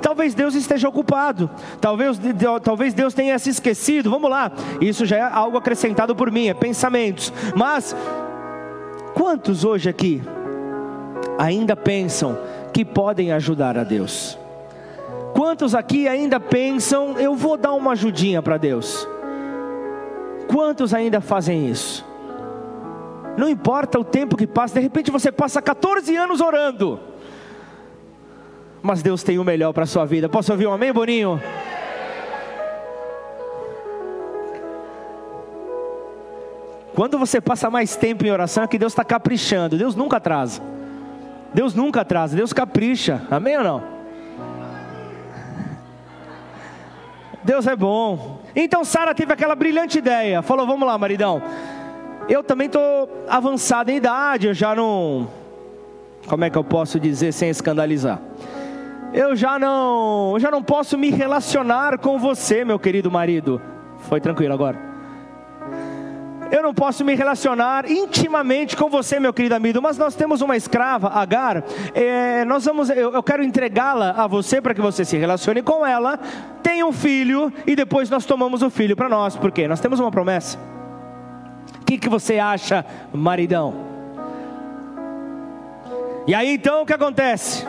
[0.00, 1.50] Talvez Deus esteja ocupado,
[1.82, 2.18] talvez,
[2.62, 4.10] talvez Deus tenha se esquecido.
[4.10, 7.30] Vamos lá, isso já é algo acrescentado por mim, é pensamentos.
[7.54, 7.94] Mas
[9.12, 10.22] quantos hoje aqui
[11.38, 12.38] ainda pensam
[12.72, 14.38] que podem ajudar a Deus?
[15.36, 19.06] Quantos aqui ainda pensam, eu vou dar uma ajudinha para Deus?
[20.48, 22.02] Quantos ainda fazem isso?
[23.36, 26.98] Não importa o tempo que passa, de repente você passa 14 anos orando,
[28.80, 30.26] mas Deus tem o melhor para a sua vida.
[30.26, 31.38] Posso ouvir um amém, Boninho?
[36.94, 39.76] Quando você passa mais tempo em oração, é que Deus está caprichando.
[39.76, 40.62] Deus nunca atrasa.
[41.52, 43.20] Deus nunca atrasa, Deus capricha.
[43.30, 43.95] Amém ou não?
[47.46, 48.40] Deus é bom.
[48.54, 50.42] Então Sara teve aquela brilhante ideia.
[50.42, 51.40] Falou: Vamos lá, maridão.
[52.28, 54.48] Eu também estou avançado em idade.
[54.48, 55.28] Eu já não.
[56.26, 58.20] Como é que eu posso dizer sem escandalizar?
[59.14, 60.32] Eu já não.
[60.34, 63.62] Eu já não posso me relacionar com você, meu querido marido.
[64.08, 64.95] Foi tranquilo agora
[66.50, 70.56] eu não posso me relacionar intimamente com você, meu querido amigo, mas nós temos uma
[70.56, 75.16] escrava, Agar, é, nós vamos, eu, eu quero entregá-la a você para que você se
[75.16, 76.18] relacione com ela,
[76.62, 80.10] tenha um filho e depois nós tomamos o filho para nós, porque nós temos uma
[80.10, 80.58] promessa.
[81.80, 83.74] O que, que você acha, maridão?
[86.26, 87.64] E aí então o que acontece?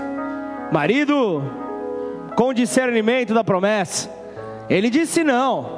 [0.72, 1.44] Marido,
[2.36, 4.10] com discernimento da promessa,
[4.70, 5.77] ele disse não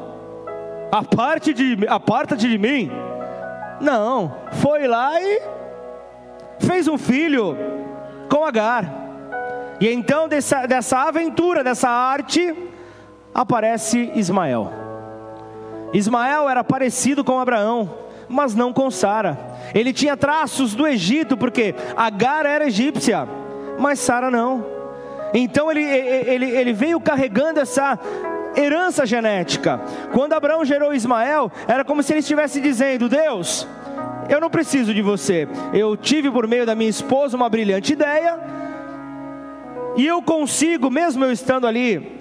[0.91, 2.91] aparte de, aparta-te de mim.
[3.81, 5.41] Não, foi lá e
[6.59, 7.55] fez um filho
[8.29, 8.85] com Agar.
[9.79, 12.53] E então dessa, dessa aventura, dessa arte,
[13.33, 14.71] aparece Ismael.
[15.93, 17.89] Ismael era parecido com Abraão,
[18.27, 19.37] mas não com Sara.
[19.73, 23.27] Ele tinha traços do Egito, porque Agar era egípcia,
[23.79, 24.65] mas Sara não.
[25.33, 27.97] Então ele, ele, ele veio carregando essa,
[28.59, 29.79] herança genética.
[30.11, 33.67] Quando Abraão gerou Ismael, era como se ele estivesse dizendo: Deus,
[34.29, 35.47] eu não preciso de você.
[35.73, 38.39] Eu tive por meio da minha esposa uma brilhante ideia,
[39.95, 42.19] e eu consigo, mesmo eu estando ali,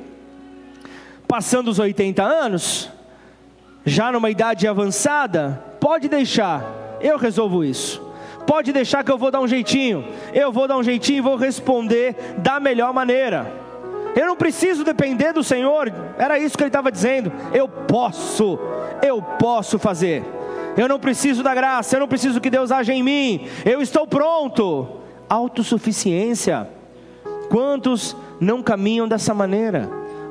[1.26, 2.90] passando os 80 anos,
[3.84, 6.64] já numa idade avançada, pode deixar,
[7.00, 8.08] eu resolvo isso.
[8.46, 10.08] Pode deixar que eu vou dar um jeitinho.
[10.32, 13.52] Eu vou dar um jeitinho e vou responder da melhor maneira.
[14.18, 15.92] Eu não preciso depender do Senhor.
[16.18, 17.32] Era isso que ele estava dizendo.
[17.54, 18.58] Eu posso,
[19.00, 20.24] eu posso fazer.
[20.76, 23.46] Eu não preciso da graça, eu não preciso que Deus haja em mim.
[23.64, 24.88] Eu estou pronto.
[25.28, 26.68] Autossuficiência.
[27.48, 29.88] Quantos não caminham dessa maneira?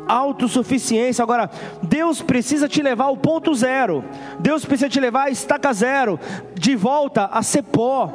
[0.07, 1.21] autossuficiência.
[1.21, 1.49] Agora,
[1.83, 4.05] Deus precisa te levar ao ponto zero.
[4.39, 6.17] Deus precisa te levar à estaca zero,
[6.55, 8.13] de volta a ser pó.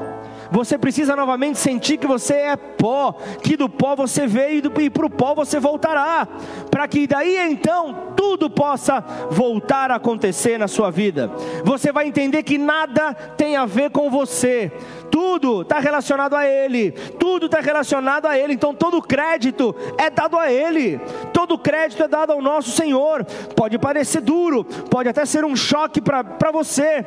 [0.53, 5.07] Você precisa novamente sentir que você é pó, que do pó você veio e para
[5.07, 6.29] o pó você voltará,
[6.71, 11.31] para que daí então tudo possa voltar a acontecer na sua vida.
[11.65, 14.71] Você vai entender que nada tem a ver com você,
[15.11, 20.39] tudo está relacionado a Ele, tudo está relacionado a Ele, então todo crédito é dado
[20.39, 20.99] a Ele,
[21.33, 23.25] todo crédito é dado ao nosso Senhor.
[23.57, 27.07] Pode parecer duro, pode até ser um choque para você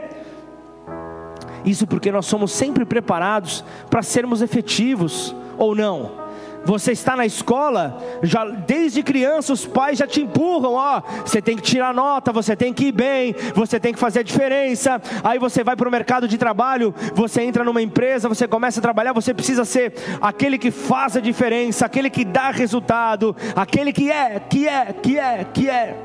[1.66, 6.26] isso porque nós somos sempre preparados para sermos efetivos ou não.
[6.66, 11.56] Você está na escola, já desde criança os pais já te empurram, ó, você tem
[11.56, 15.00] que tirar nota, você tem que ir bem, você tem que fazer a diferença.
[15.24, 18.82] Aí você vai para o mercado de trabalho, você entra numa empresa, você começa a
[18.82, 24.12] trabalhar, você precisa ser aquele que faz a diferença, aquele que dá resultado, aquele que
[24.12, 25.96] é, que é, que é, que é.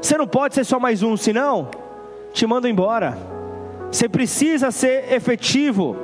[0.00, 1.70] Você não pode ser só mais um, senão
[2.32, 3.31] te mando embora.
[3.92, 5.94] Você precisa ser efetivo.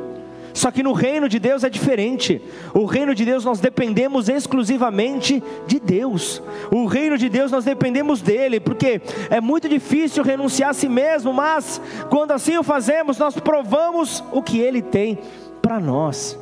[0.53, 2.43] Só que no reino de Deus é diferente.
[2.75, 6.43] O reino de Deus nós dependemos exclusivamente de Deus.
[6.71, 11.33] O reino de Deus nós dependemos dele, porque é muito difícil renunciar a si mesmo,
[11.33, 15.19] mas quando assim o fazemos, nós provamos o que ele tem
[15.63, 16.39] para nós.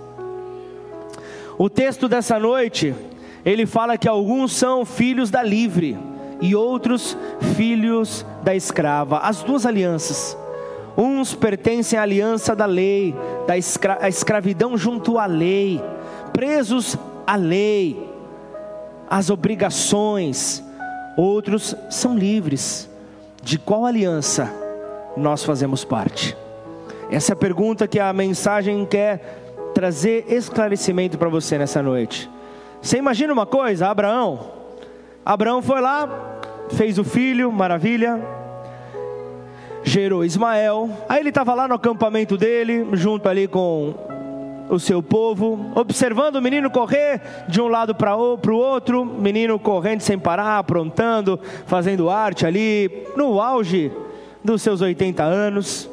[1.59, 2.95] O texto dessa noite,
[3.45, 5.97] ele fala que alguns são filhos da livre
[6.41, 7.17] e outros
[7.55, 10.37] filhos da escrava, as duas alianças.
[10.97, 13.15] Uns pertencem à aliança da lei,
[13.47, 15.83] da escra escravidão junto à lei,
[16.33, 18.09] presos à lei,
[19.09, 20.65] às obrigações.
[21.17, 22.89] Outros são livres.
[23.43, 24.53] De qual aliança
[25.17, 26.37] nós fazemos parte?
[27.11, 32.29] Essa é a pergunta que a mensagem quer trazer esclarecimento para você nessa noite.
[32.83, 34.51] Você imagina uma coisa, Abraão?
[35.25, 36.09] Abraão foi lá,
[36.71, 38.21] fez o filho, maravilha,
[39.87, 40.91] gerou Ismael.
[41.09, 43.95] Aí ele estava lá no acampamento dele, junto ali com
[44.69, 50.01] o seu povo, observando o menino correr de um lado para o outro, menino correndo
[50.01, 53.93] sem parar, aprontando, fazendo arte ali, no auge
[54.43, 55.89] dos seus 80 anos.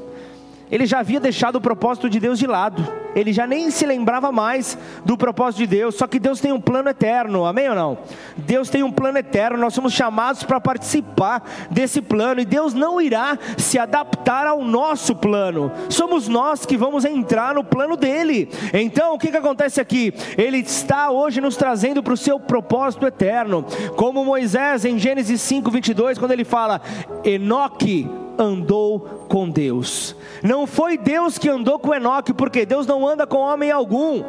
[0.73, 4.31] Ele já havia deixado o propósito de Deus de lado ele já nem se lembrava
[4.31, 5.95] mais do propósito de Deus.
[5.95, 7.97] Só que Deus tem um plano eterno, amém ou não?
[8.37, 12.99] Deus tem um plano eterno, nós somos chamados para participar desse plano e Deus não
[12.99, 18.49] irá se adaptar ao nosso plano, somos nós que vamos entrar no plano dele.
[18.73, 20.13] Então, o que, que acontece aqui?
[20.37, 25.69] Ele está hoje nos trazendo para o seu propósito eterno, como Moisés em Gênesis 5,
[25.69, 26.81] 22, quando ele fala:
[27.23, 30.15] Enoque andou com Deus.
[30.41, 34.23] Não foi Deus que andou com Enoque, porque Deus não anda com homem algum.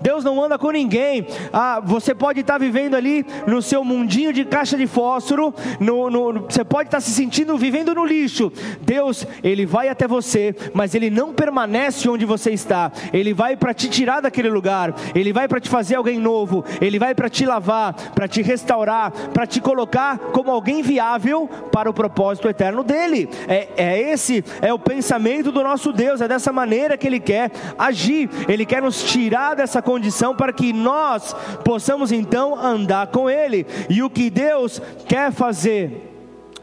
[0.00, 1.26] Deus não anda com ninguém.
[1.52, 6.46] Ah, você pode estar vivendo ali no seu mundinho de caixa de fósforo, no, no,
[6.48, 8.52] você pode estar se sentindo vivendo no lixo.
[8.80, 12.90] Deus, Ele vai até você, mas Ele não permanece onde você está.
[13.12, 16.98] Ele vai para te tirar daquele lugar, Ele vai para te fazer alguém novo, Ele
[16.98, 21.94] vai para te lavar, para te restaurar, para te colocar como alguém viável para o
[21.94, 23.28] propósito eterno dele.
[23.48, 27.50] É, é esse é o pensamento do nosso Deus, é dessa maneira que Ele quer
[27.78, 28.28] agir.
[28.48, 33.66] Ele quer nos tirar dessa condição para que nós possamos então andar com Ele.
[33.88, 36.04] E o que Deus quer fazer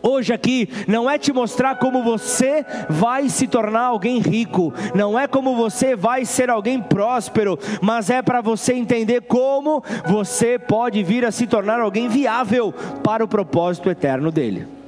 [0.03, 5.27] hoje aqui não é te mostrar como você vai se tornar alguém rico, não é
[5.27, 11.25] como você vai ser alguém próspero, mas é para você entender como você pode vir
[11.25, 12.71] a se tornar alguém viável
[13.03, 14.84] para o propósito eterno dele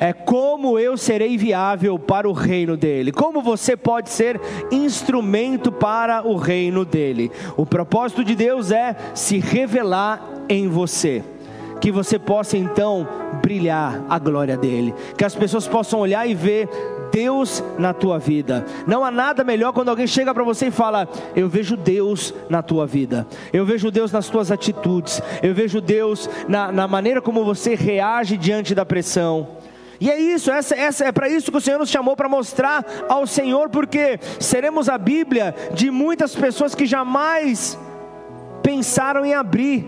[0.00, 4.40] é como eu serei viável para o reino dele, como você pode ser
[4.72, 7.30] instrumento para o reino dele.
[7.54, 11.22] O propósito de Deus é se revelar em você
[11.80, 13.08] que você possa então
[13.42, 16.68] brilhar a glória dele, que as pessoas possam olhar e ver
[17.10, 18.64] Deus na tua vida.
[18.86, 22.62] Não há nada melhor quando alguém chega para você e fala: Eu vejo Deus na
[22.62, 27.44] tua vida, eu vejo Deus nas tuas atitudes, eu vejo Deus na, na maneira como
[27.44, 29.59] você reage diante da pressão.
[30.00, 32.84] E é isso, essa, essa é para isso que o Senhor nos chamou para mostrar
[33.06, 37.78] ao Senhor, porque seremos a Bíblia de muitas pessoas que jamais
[38.62, 39.86] pensaram em abrir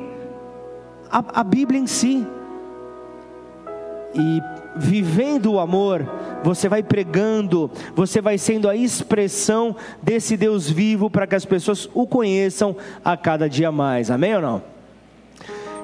[1.10, 2.26] a, a Bíblia em si.
[4.14, 4.42] E
[4.76, 6.06] vivendo o amor,
[6.42, 11.88] você vai pregando, você vai sendo a expressão desse Deus vivo para que as pessoas
[11.94, 14.10] o conheçam a cada dia mais.
[14.10, 14.62] Amém ou não?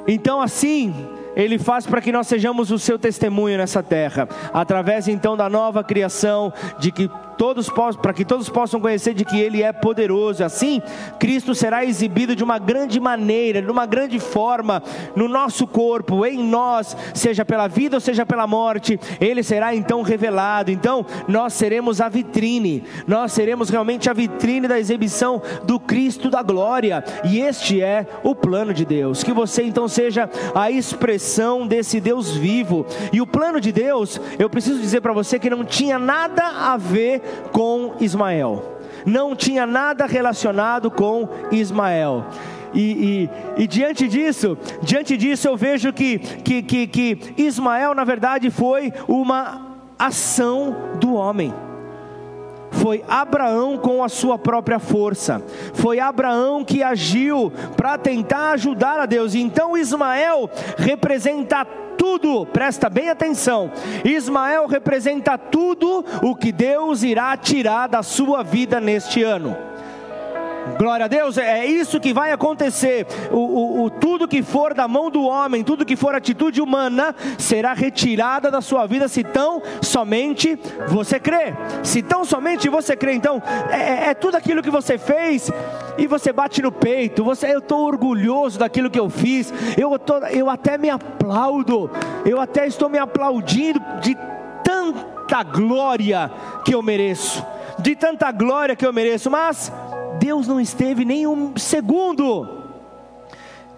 [0.06, 0.94] Então, assim,
[1.38, 5.84] ele faz para que nós sejamos o seu testemunho nessa terra, através então da nova
[5.84, 7.70] criação, de que todos
[8.02, 10.42] para que todos possam conhecer de que Ele é poderoso.
[10.42, 10.82] Assim,
[11.18, 14.82] Cristo será exibido de uma grande maneira, de uma grande forma,
[15.14, 20.02] no nosso corpo, em nós, seja pela vida ou seja pela morte, Ele será então
[20.02, 20.70] revelado.
[20.70, 26.42] Então, nós seremos a vitrine, nós seremos realmente a vitrine da exibição do Cristo da
[26.42, 29.22] glória, e este é o plano de Deus.
[29.22, 34.50] Que você então seja a expressão desse Deus vivo, e o plano de Deus, eu
[34.50, 38.78] preciso dizer para você que não tinha nada a ver com Ismael.
[39.06, 42.24] Não tinha nada relacionado com Ismael.
[42.74, 48.04] E, e, e, diante disso, diante disso eu vejo que, que, que, que Ismael na
[48.04, 51.52] verdade foi uma ação do homem.
[52.70, 55.42] foi Abraão com a sua própria força.
[55.74, 59.34] Foi Abraão que agiu para tentar ajudar a Deus.
[59.34, 61.66] Então Ismael representa
[61.98, 63.70] tudo, presta bem atenção.
[64.04, 69.56] Ismael representa tudo o que Deus irá tirar da sua vida neste ano.
[70.76, 73.06] Glória a Deus, é isso que vai acontecer.
[73.30, 77.14] O, o, o, tudo que for da mão do homem, tudo que for atitude humana,
[77.38, 81.54] será retirada da sua vida se tão somente você crê.
[81.82, 85.50] Se tão somente você crê, então é, é, é tudo aquilo que você fez
[85.96, 87.24] e você bate no peito.
[87.24, 89.52] Você, eu estou orgulhoso daquilo que eu fiz.
[89.76, 91.90] Eu, tô, eu até me aplaudo.
[92.24, 94.16] Eu até estou me aplaudindo de
[94.62, 96.30] tanta glória
[96.64, 97.44] que eu mereço,
[97.78, 99.30] de tanta glória que eu mereço.
[99.30, 99.72] Mas
[100.18, 102.48] Deus não esteve nem um segundo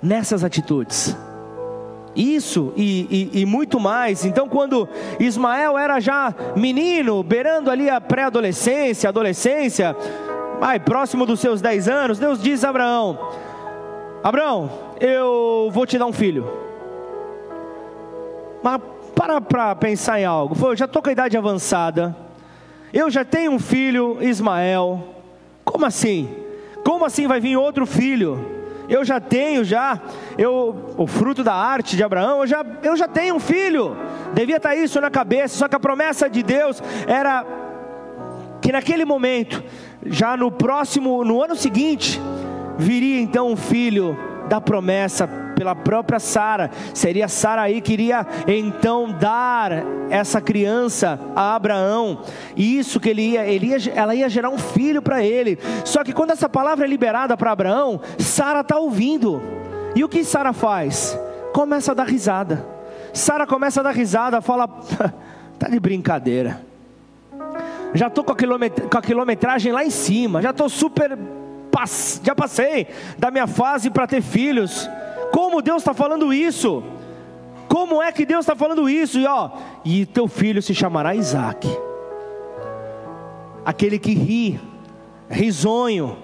[0.02, 1.16] nessas atitudes.
[2.14, 4.24] Isso e, e, e, muito mais.
[4.24, 9.96] Então, quando Ismael era já menino, beirando ali a pré-adolescência, adolescência,
[10.60, 13.18] ai, próximo dos seus 10 anos, Deus diz a Abraão:
[14.24, 14.70] Abraão,
[15.00, 16.50] eu vou te dar um filho.
[18.62, 18.80] Mas
[19.14, 20.56] para para pensar em algo.
[20.66, 22.16] Eu já estou com a idade avançada.
[22.92, 25.19] Eu já tenho um filho, Ismael.
[25.64, 26.34] Como assim?
[26.84, 28.60] Como assim vai vir outro filho?
[28.88, 30.00] Eu já tenho já,
[30.36, 33.96] eu, o fruto da arte de Abraão, eu já, eu já tenho um filho.
[34.34, 37.46] Devia estar isso na cabeça, só que a promessa de Deus era
[38.60, 39.62] que naquele momento,
[40.04, 42.20] já no próximo, no ano seguinte,
[42.76, 45.28] viria então um filho da promessa
[45.60, 46.70] pela própria Sara.
[46.94, 52.22] Seria Sara aí que iria então dar essa criança a Abraão.
[52.56, 55.58] E isso que ele ia, ele ia, ela ia gerar um filho para ele.
[55.84, 59.42] Só que quando essa palavra é liberada para Abraão, Sara está ouvindo.
[59.94, 61.18] E o que Sara faz?
[61.52, 62.66] Começa a dar risada.
[63.12, 64.66] Sara começa a dar risada, fala:
[65.60, 66.62] tá de brincadeira.
[67.92, 71.18] Já estou com, com a quilometragem lá em cima, já estou super
[72.22, 72.86] já passei
[73.18, 74.88] da minha fase para ter filhos.
[75.32, 76.82] Como Deus está falando isso?
[77.68, 79.18] Como é que Deus está falando isso?
[79.18, 79.50] E ó,
[79.84, 81.68] e teu filho se chamará Isaac,
[83.64, 84.60] aquele que ri,
[85.28, 86.16] risonho.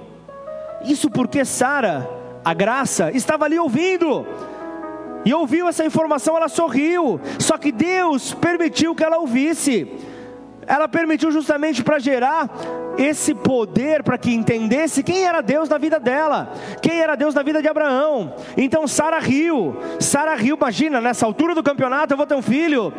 [0.84, 2.08] Isso porque Sara,
[2.44, 4.26] a graça, estava ali ouvindo.
[5.24, 7.20] E ouviu essa informação, ela sorriu.
[7.38, 9.88] Só que Deus permitiu que ela ouvisse
[10.66, 12.50] ela permitiu justamente para gerar
[12.98, 16.52] esse poder para que entendesse quem era Deus na vida dela,
[16.82, 18.34] quem era Deus na vida de Abraão.
[18.56, 22.92] Então Sara riu, Sara riu, imagina, nessa altura do campeonato eu vou ter um filho.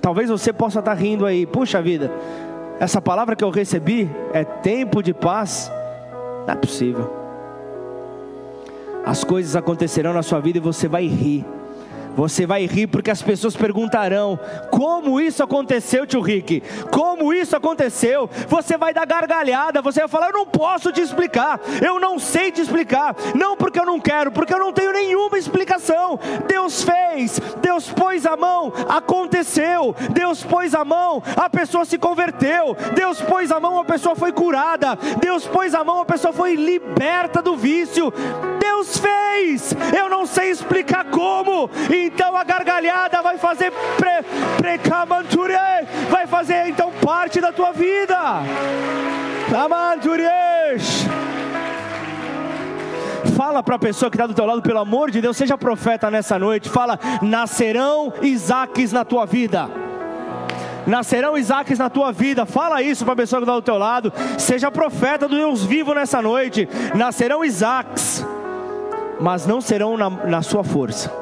[0.00, 2.10] Talvez você possa estar rindo aí, puxa vida,
[2.80, 5.70] essa palavra que eu recebi é tempo de paz.
[6.46, 7.22] Não é possível.
[9.04, 11.44] As coisas acontecerão na sua vida e você vai rir
[12.16, 14.38] você vai rir porque as pessoas perguntarão:
[14.70, 16.62] como isso aconteceu, tio Rick?
[16.90, 18.28] Como isso aconteceu?
[18.48, 22.50] Você vai dar gargalhada, você vai falar: eu não posso te explicar, eu não sei
[22.50, 23.14] te explicar.
[23.34, 26.18] Não porque eu não quero, porque eu não tenho nenhuma explicação.
[26.46, 29.94] Deus fez, Deus pôs a mão, aconteceu.
[30.12, 32.76] Deus pôs a mão, a pessoa se converteu.
[32.94, 34.98] Deus pôs a mão, a pessoa foi curada.
[35.20, 38.12] Deus pôs a mão, a pessoa foi liberta do vício.
[38.58, 41.70] Deus fez, eu não sei explicar como.
[41.90, 44.78] E então a gargalhada vai fazer pre,
[46.10, 48.16] vai fazer então parte da tua vida.
[53.36, 56.10] Fala para a pessoa que está do teu lado, pelo amor de Deus, seja profeta
[56.10, 56.68] nessa noite.
[56.68, 59.68] Fala: nascerão Isaques na tua vida.
[60.86, 62.44] Nascerão Isaques na tua vida.
[62.44, 64.12] Fala isso para a pessoa que está do teu lado.
[64.38, 66.68] Seja profeta do Deus vivo nessa noite.
[66.94, 68.24] Nascerão Isaques,
[69.20, 71.21] mas não serão na, na sua força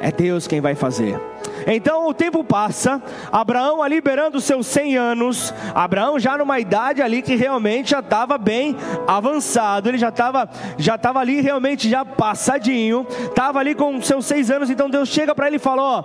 [0.00, 1.20] é Deus quem vai fazer.
[1.66, 7.20] Então o tempo passa, Abraão ali liberando seus 100 anos, Abraão já numa idade ali
[7.20, 8.76] que realmente já estava bem
[9.06, 14.50] avançado, ele já estava já tava ali realmente já passadinho, estava ali com seus seis
[14.50, 16.04] anos, então Deus chega para ele e fala: Ó,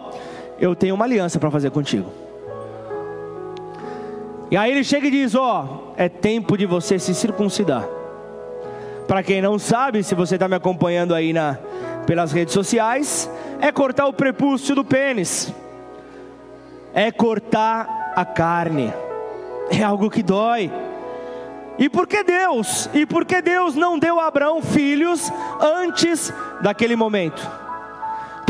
[0.60, 2.12] eu tenho uma aliança para fazer contigo.
[4.50, 7.88] E aí ele chega e diz: Ó, é tempo de você se circuncidar.
[9.08, 11.58] Para quem não sabe, se você está me acompanhando aí na,
[12.06, 13.30] pelas redes sociais,
[13.60, 15.54] é cortar o prepúcio do pênis,
[16.94, 18.94] é cortar a carne,
[19.70, 20.72] é algo que dói.
[21.78, 22.88] E por que Deus?
[22.94, 26.32] E por que Deus não deu a Abraão filhos antes
[26.62, 27.63] daquele momento?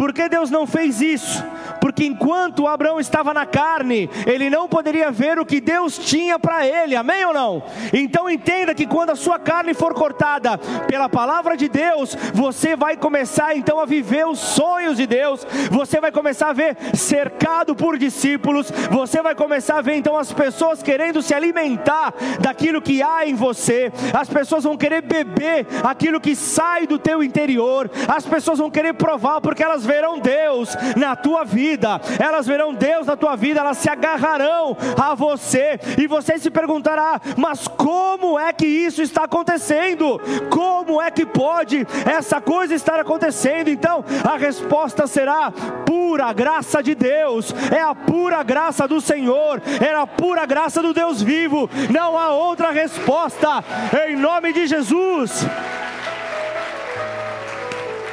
[0.04, 1.41] Por que Deus não fez isso?
[1.84, 6.66] porque enquanto Abraão estava na carne, ele não poderia ver o que Deus tinha para
[6.66, 7.62] ele, amém ou não?
[7.91, 12.95] Então entenda que quando a sua carne for cortada pela palavra de Deus, você vai
[12.95, 17.97] começar então a viver os sonhos de Deus, você vai começar a ver cercado por
[17.97, 23.28] discípulos, você vai começar a ver então as pessoas querendo se alimentar daquilo que há
[23.28, 28.58] em você, as pessoas vão querer beber aquilo que sai do teu interior, as pessoas
[28.58, 33.36] vão querer provar porque elas verão Deus na tua vida, elas verão Deus na tua
[33.36, 39.02] vida, elas se agarrarão a você e você se perguntará: mas como é que isso
[39.02, 40.20] está acontecendo?
[40.50, 43.70] Como é que pode essa coisa estar acontecendo?
[43.70, 45.52] Então a resposta será
[45.86, 50.94] pura graça de Deus, é a pura graça do Senhor, é a pura graça do
[50.94, 53.64] Deus vivo, não há outra resposta,
[54.08, 55.46] em nome de Jesus.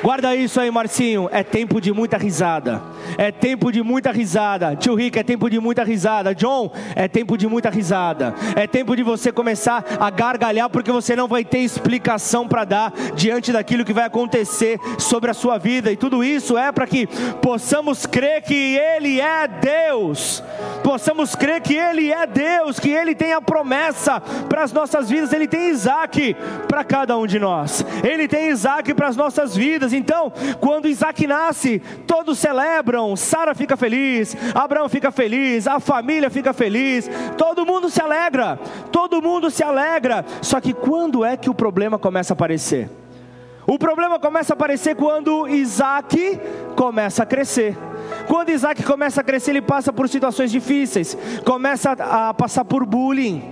[0.03, 1.29] Guarda isso aí, Marcinho.
[1.31, 2.81] É tempo de muita risada.
[3.17, 4.77] É tempo de muita risada.
[4.77, 6.35] Tio Rico, é tempo de muita risada.
[6.35, 8.35] John, é tempo de muita risada.
[8.57, 12.93] É tempo de você começar a gargalhar, porque você não vai ter explicação para dar
[13.15, 15.91] diante daquilo que vai acontecer sobre a sua vida.
[15.93, 17.07] E tudo isso é para que
[17.41, 20.43] possamos crer que Ele é Deus.
[20.83, 25.33] Possamos crer que Ele é Deus, que Ele tem a promessa para as nossas vidas.
[25.33, 26.37] Ele tem Isaac
[26.67, 27.85] para cada um de nós.
[28.03, 29.93] Ele tem Isaac para as nossas vidas.
[29.93, 36.53] Então, quando Isaac nasce, todos celebram, Sara fica feliz, Abraão fica feliz, a família fica
[36.53, 38.59] feliz, todo mundo se alegra,
[38.91, 40.25] todo mundo se alegra.
[40.43, 42.89] Só que quando é que o problema começa a aparecer?
[43.67, 46.41] O problema começa a aparecer quando Isaac
[46.75, 47.77] começa a crescer.
[48.27, 53.43] Quando Isaac começa a crescer, ele passa por situações difíceis, começa a passar por bullying.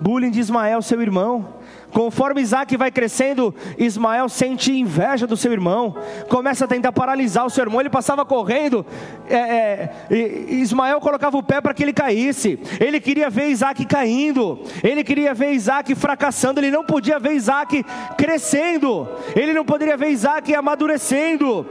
[0.00, 1.59] Bullying de Ismael, seu irmão.
[1.92, 5.94] Conforme Isaac vai crescendo, Ismael sente inveja do seu irmão,
[6.28, 7.80] começa a tentar paralisar o seu irmão.
[7.80, 8.84] Ele passava correndo,
[9.28, 10.14] é, é,
[10.50, 12.58] Ismael colocava o pé para que ele caísse.
[12.78, 16.60] Ele queria ver Isaac caindo, ele queria ver Isaac fracassando.
[16.60, 17.84] Ele não podia ver Isaac
[18.16, 21.66] crescendo, ele não poderia ver Isaac amadurecendo.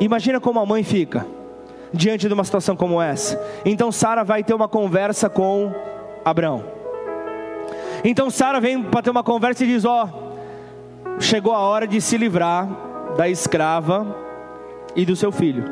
[0.00, 1.26] Imagina como a mãe fica
[1.92, 3.40] diante de uma situação como essa.
[3.64, 5.72] Então Sara vai ter uma conversa com
[6.24, 6.73] Abraão.
[8.04, 12.00] Então Sara vem para ter uma conversa e diz: Ó, oh, chegou a hora de
[12.02, 12.68] se livrar
[13.16, 14.14] da escrava
[14.94, 15.64] e do seu filho.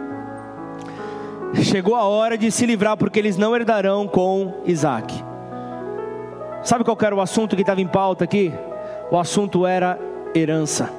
[1.63, 5.23] Chegou a hora de se livrar, porque eles não herdarão com Isaac.
[6.63, 8.51] Sabe qual era o assunto que estava em pauta aqui?
[9.11, 9.99] O assunto era
[10.35, 10.91] herança.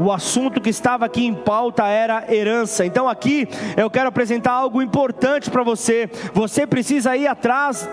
[0.00, 2.84] O assunto que estava aqui em pauta era herança.
[2.84, 6.10] Então aqui eu quero apresentar algo importante para você.
[6.32, 7.88] Você precisa ir atrás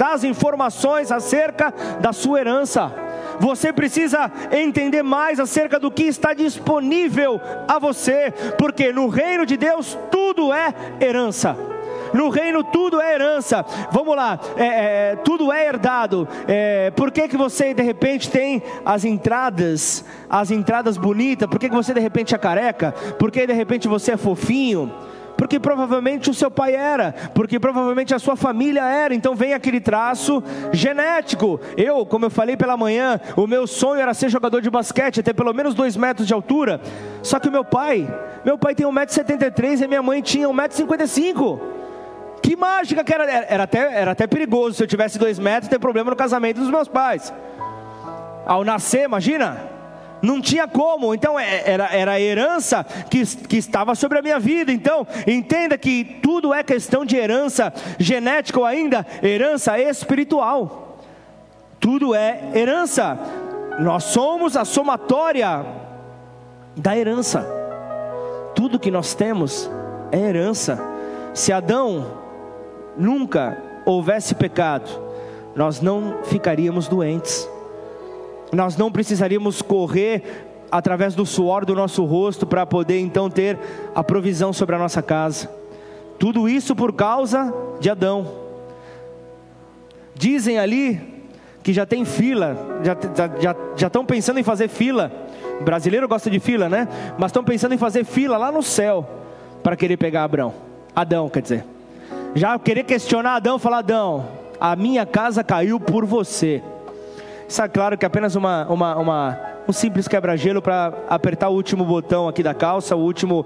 [0.00, 2.90] das informações acerca da sua herança.
[3.38, 7.38] Você precisa entender mais acerca do que está disponível
[7.68, 11.54] a você, porque no reino de Deus tudo é herança.
[12.14, 13.62] No reino tudo é herança.
[13.92, 14.64] Vamos lá, é,
[15.12, 16.26] é, tudo é herdado.
[16.48, 21.46] É, por que, que você de repente tem as entradas, as entradas bonitas?
[21.46, 22.92] Por que, que você de repente é careca?
[23.18, 24.90] Por que de repente você é fofinho?
[25.40, 29.80] Porque provavelmente o seu pai era, porque provavelmente a sua família era, então vem aquele
[29.80, 31.58] traço genético.
[31.78, 35.32] Eu, como eu falei pela manhã, o meu sonho era ser jogador de basquete, ter
[35.32, 36.78] pelo menos dois metros de altura.
[37.22, 38.06] Só que o meu pai,
[38.44, 41.58] meu pai tem 1,73m e minha mãe tinha 1,55m.
[42.42, 45.78] Que mágica que era, era até, era até perigoso se eu tivesse dois metros ter
[45.78, 47.32] problema no casamento dos meus pais.
[48.44, 49.69] Ao nascer, imagina
[50.22, 54.38] não tinha como, então é, era, era a herança que, que estava sobre a minha
[54.38, 54.72] vida.
[54.72, 60.98] Então, entenda que tudo é questão de herança genética ou ainda herança espiritual.
[61.78, 63.18] Tudo é herança.
[63.78, 65.64] Nós somos a somatória
[66.76, 67.46] da herança.
[68.54, 69.70] Tudo que nós temos
[70.12, 70.78] é herança.
[71.32, 72.18] Se Adão
[72.96, 73.56] nunca
[73.86, 74.90] houvesse pecado,
[75.54, 77.48] nós não ficaríamos doentes
[78.52, 83.58] nós não precisaríamos correr através do suor do nosso rosto para poder então ter
[83.94, 85.50] a provisão sobre a nossa casa.
[86.18, 88.26] Tudo isso por causa de Adão.
[90.14, 91.00] Dizem ali
[91.62, 92.96] que já tem fila, já,
[93.40, 95.10] já, já estão pensando em fazer fila.
[95.60, 96.88] O brasileiro gosta de fila, né?
[97.18, 99.08] Mas estão pensando em fazer fila lá no céu
[99.62, 100.54] para querer pegar Abraão.
[100.94, 101.64] Adão, quer dizer.
[102.34, 104.28] Já querer questionar Adão, falar: Adão,
[104.60, 106.62] a minha casa caiu por você.
[107.50, 112.28] Está claro que apenas uma, uma, uma um simples quebra-gelo para apertar o último botão
[112.28, 113.44] aqui da calça, o último,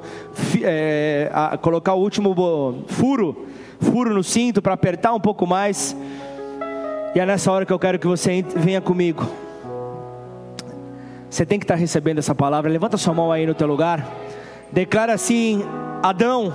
[0.62, 3.46] é, a, colocar o último furo,
[3.80, 5.96] furo no cinto para apertar um pouco mais.
[7.14, 9.26] E é nessa hora que eu quero que você venha comigo.
[11.30, 12.70] Você tem que estar tá recebendo essa palavra.
[12.70, 14.06] Levanta sua mão aí no teu lugar.
[14.70, 15.64] Declara assim:
[16.02, 16.52] Adão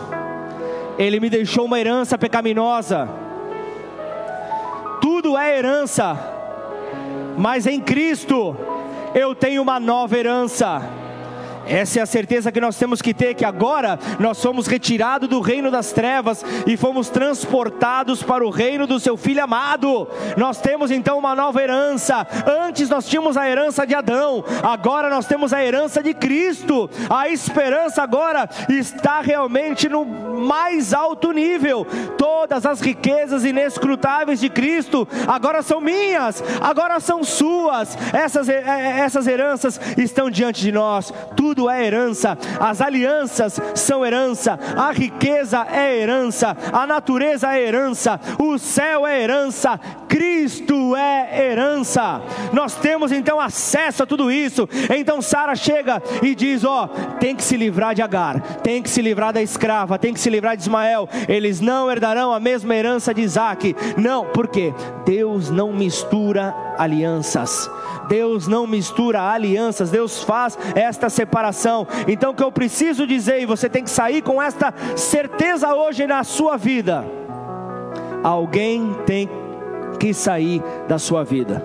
[1.00, 3.10] Ele me deixou uma herança pecaminosa.
[5.02, 6.39] Tudo é herança,
[7.40, 8.54] mas em Cristo
[9.16, 10.82] eu tenho uma nova herança.
[11.70, 15.40] Essa é a certeza que nós temos que ter: que agora nós somos retirados do
[15.40, 20.08] reino das trevas e fomos transportados para o reino do seu Filho amado.
[20.36, 22.26] Nós temos então uma nova herança.
[22.68, 26.90] Antes nós tínhamos a herança de Adão, agora nós temos a herança de Cristo.
[27.10, 31.86] A esperança agora está realmente no mais alto nível.
[32.18, 37.98] Todas as riquezas inescrutáveis de Cristo agora são minhas, agora são suas.
[38.14, 41.14] Essas, eh, eh, essas heranças estão diante de nós.
[41.36, 47.68] Tudo tudo é herança, as alianças são herança, a riqueza é herança, a natureza é
[47.68, 49.78] herança, o céu é herança,
[50.10, 52.22] Cristo é herança.
[52.51, 54.68] Nós temos então acesso a tudo isso.
[54.93, 56.88] Então Sara chega e diz: Ó,
[57.20, 60.30] tem que se livrar de Agar, tem que se livrar da escrava, tem que se
[60.30, 61.07] livrar de Ismael.
[61.28, 63.76] Eles não herdarão a mesma herança de Isaac.
[63.95, 64.74] Não, porque
[65.05, 67.70] Deus não mistura alianças.
[68.07, 71.88] Deus não mistura alianças, Deus faz esta separação.
[72.07, 76.07] Então, o que eu preciso dizer, e você tem que sair com esta certeza hoje
[76.07, 77.05] na sua vida:
[78.24, 79.30] alguém tem
[80.00, 81.64] que sair da sua vida.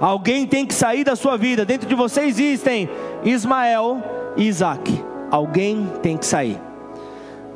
[0.00, 1.64] Alguém tem que sair da sua vida.
[1.64, 2.88] Dentro de você existem
[3.22, 4.02] Ismael
[4.36, 4.90] e Isaac.
[5.30, 6.58] Alguém tem que sair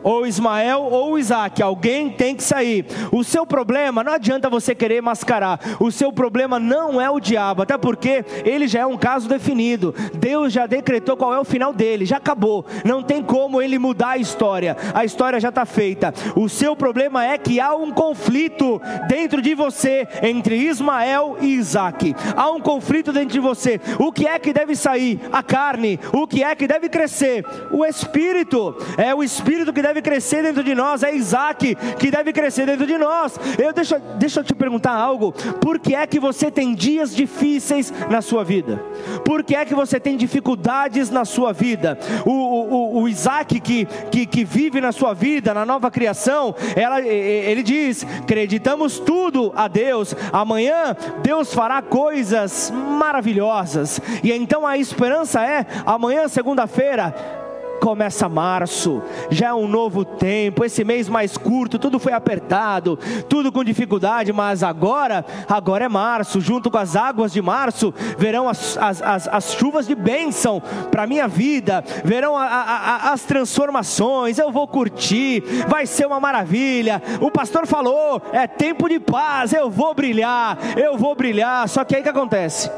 [0.07, 2.87] ou Ismael ou Isaac, alguém tem que sair.
[3.11, 5.59] O seu problema não adianta você querer mascarar.
[5.81, 9.93] O seu problema não é o diabo, até porque ele já é um caso definido.
[10.15, 12.65] Deus já decretou qual é o final dele, já acabou.
[12.85, 14.77] Não tem como ele mudar a história.
[14.95, 16.15] A história já está feita.
[16.37, 22.15] O seu problema é que há um conflito dentro de você entre Ismael e Isaac.
[22.37, 23.81] Há um conflito dentro de você.
[23.99, 25.21] O que é que deve sair?
[25.33, 25.99] A carne.
[26.13, 27.45] O que é que deve crescer?
[27.73, 28.77] O espírito.
[28.97, 32.67] É o espírito que deve deve crescer dentro de nós, é Isaac que deve crescer
[32.67, 33.39] dentro de nós.
[33.59, 37.93] Eu deixa, deixa eu te perguntar algo: por que é que você tem dias difíceis
[38.11, 38.83] na sua vida?
[39.25, 41.99] Por que é que você tem dificuldades na sua vida?
[42.25, 47.01] O, o, o Isaac que, que, que vive na sua vida, na nova criação, ela,
[47.01, 55.43] ele diz: acreditamos tudo a Deus, amanhã Deus fará coisas maravilhosas, e então a esperança
[55.43, 57.46] é: amanhã, segunda-feira,
[57.81, 62.99] começa março, já é um novo tempo, esse mês mais curto, tudo foi apertado,
[63.29, 68.49] tudo com dificuldade, mas agora, agora é março, junto com as águas de março, verão
[68.49, 73.13] as, as, as, as chuvas de bênção para a minha vida, verão a, a, a,
[73.13, 77.03] as transformações, eu vou curtir, vai ser uma maravilha.
[77.21, 81.69] O pastor falou: é tempo de paz, eu vou brilhar, eu vou brilhar.
[81.69, 82.71] Só que aí que acontece?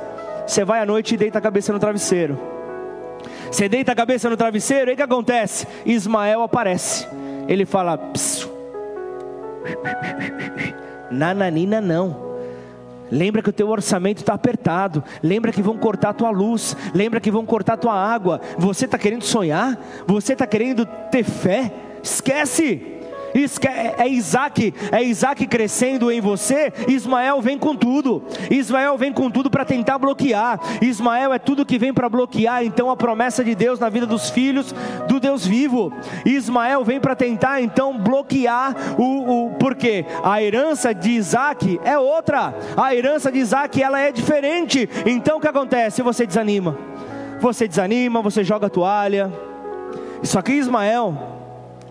[0.47, 2.58] Você vai à noite e deita a cabeça no travesseiro
[3.51, 5.67] você deita a cabeça no travesseiro, e o que acontece?
[5.85, 7.07] Ismael aparece.
[7.49, 7.99] Ele fala:
[11.11, 12.29] Nananina não.
[13.11, 15.03] Lembra que o teu orçamento está apertado.
[15.23, 16.77] Lembra que vão cortar a tua luz.
[16.95, 18.41] Lembra que vão cortar a tua água.
[18.59, 19.79] Você está querendo sonhar?
[20.07, 21.73] Você está querendo ter fé?
[22.03, 22.98] Esquece.
[23.35, 26.73] É, é Isaac, é Isaac crescendo em você.
[26.87, 28.23] Ismael vem com tudo.
[28.51, 30.59] Ismael vem com tudo para tentar bloquear.
[30.81, 32.65] Ismael é tudo que vem para bloquear.
[32.65, 34.75] Então a promessa de Deus na vida dos filhos
[35.07, 35.93] do Deus vivo.
[36.25, 42.55] Ismael vem para tentar então bloquear o, o porque a herança de Isaac é outra.
[42.77, 44.89] A herança de Isaac ela é diferente.
[45.07, 46.03] Então o que acontece?
[46.03, 46.77] Você desanima.
[47.41, 49.33] Você desanima, você joga a toalha.
[50.23, 51.38] Só que Ismael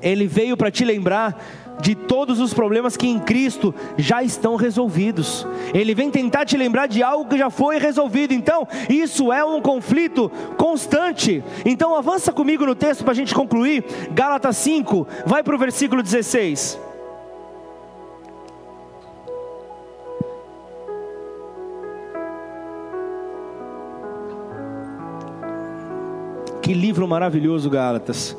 [0.01, 1.35] ele veio para te lembrar
[1.81, 5.45] de todos os problemas que em Cristo já estão resolvidos.
[5.73, 8.33] Ele vem tentar te lembrar de algo que já foi resolvido.
[8.33, 11.43] Então, isso é um conflito constante.
[11.65, 13.83] Então, avança comigo no texto para a gente concluir.
[14.11, 16.79] Gálatas 5, vai para o versículo 16.
[26.61, 28.35] Que livro maravilhoso, Gálatas.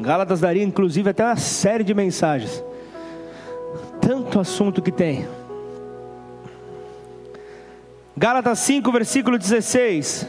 [0.00, 2.64] Gálatas daria inclusive até uma série de mensagens.
[4.00, 5.26] Tanto assunto que tem.
[8.16, 10.26] Gálatas 5, versículo 16.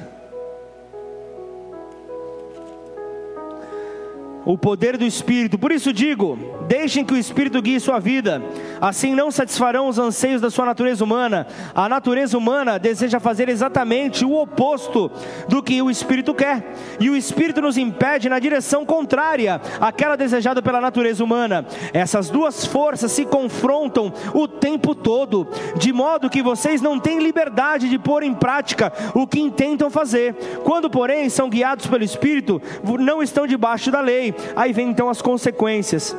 [4.45, 5.57] O poder do Espírito.
[5.57, 6.37] Por isso digo:
[6.67, 8.41] deixem que o Espírito guie sua vida,
[8.81, 11.47] assim não satisfarão os anseios da sua natureza humana.
[11.73, 15.11] A natureza humana deseja fazer exatamente o oposto
[15.47, 20.61] do que o Espírito quer, e o Espírito nos impede na direção contrária àquela desejada
[20.61, 21.65] pela natureza humana.
[21.93, 27.89] Essas duas forças se confrontam o tempo todo, de modo que vocês não têm liberdade
[27.89, 30.33] de pôr em prática o que intentam fazer.
[30.63, 32.61] Quando, porém, são guiados pelo Espírito,
[32.99, 36.15] não estão debaixo da lei Aí vem então as consequências.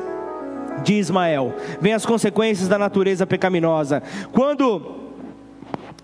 [0.83, 1.53] de Ismael.
[1.79, 4.03] Vem as consequências da natureza pecaminosa.
[4.33, 5.04] Quando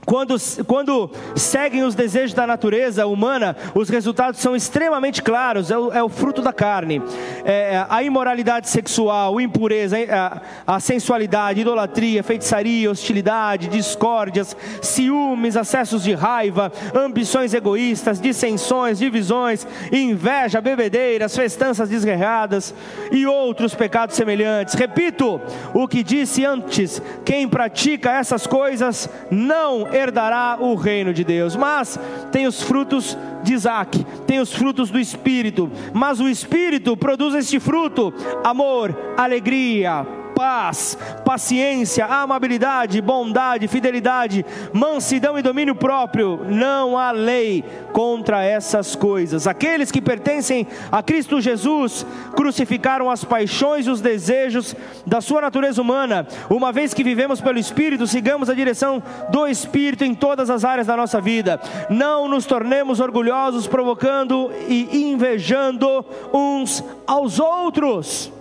[0.06, 0.36] quando,
[0.66, 6.04] quando seguem os desejos da natureza humana, os resultados são extremamente claros: é o, é
[6.04, 7.02] o fruto da carne.
[7.46, 16.14] É, a imoralidade sexual, impureza, a, a sensualidade, idolatria, feitiçaria, hostilidade, discórdias, ciúmes, acessos de
[16.14, 22.74] raiva, ambições egoístas, dissensões, divisões, inveja, bebedeiras, festanças desguerradas
[23.12, 24.74] e outros pecados semelhantes.
[24.74, 25.40] Repito
[25.76, 31.56] o que disse antes: quem pratica essas coisas não herdará o reino de Deus.
[31.56, 32.00] Mas
[32.32, 35.72] tem os frutos de Isaac, tem os frutos do Espírito.
[35.94, 38.14] Mas o Espírito produz este fruto:
[38.44, 40.06] amor, alegria,
[40.42, 46.40] paz, paciência, amabilidade, bondade, fidelidade, mansidão e domínio próprio.
[46.50, 47.64] Não há lei
[47.94, 49.46] contra essas coisas.
[49.46, 52.04] Aqueles que pertencem a Cristo Jesus
[52.36, 54.76] crucificaram as paixões e os desejos
[55.06, 56.28] da sua natureza humana.
[56.50, 60.88] Uma vez que vivemos pelo Espírito, sigamos a direção do Espírito em todas as áreas
[60.88, 61.62] da nossa vida.
[61.88, 68.41] Não nos tornemos orgulhosos, provocando e invejando uns aos outros.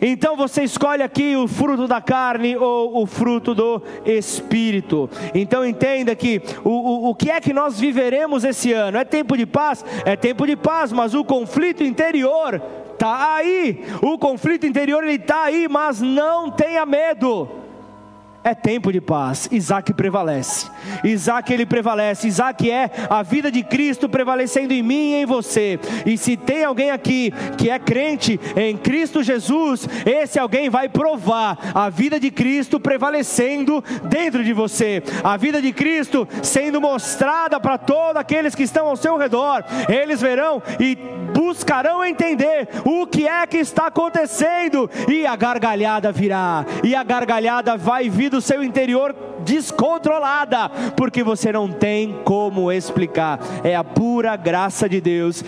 [0.00, 5.10] Então você escolhe aqui o fruto da carne ou o fruto do espírito.
[5.34, 8.98] Então entenda que o, o, o que é que nós viveremos esse ano?
[8.98, 9.84] É tempo de paz?
[10.04, 13.84] É tempo de paz, mas o conflito interior está aí.
[14.02, 17.67] O conflito interior ele está aí, mas não tenha medo
[18.44, 19.48] é tempo de paz.
[19.50, 20.70] Isaac prevalece.
[21.04, 22.26] Isaac ele prevalece.
[22.28, 25.78] Isaac é a vida de Cristo prevalecendo em mim e em você.
[26.06, 31.58] E se tem alguém aqui que é crente em Cristo Jesus, esse alguém vai provar
[31.74, 35.02] a vida de Cristo prevalecendo dentro de você.
[35.22, 39.64] A vida de Cristo sendo mostrada para todos aqueles que estão ao seu redor.
[39.88, 40.96] Eles verão e
[41.34, 46.64] buscarão entender o que é que está acontecendo e a gargalhada virá.
[46.82, 49.14] E a gargalhada vai vir do seu interior
[49.44, 53.38] descontrolada, porque você não tem como explicar.
[53.62, 55.44] É a pura graça de Deus.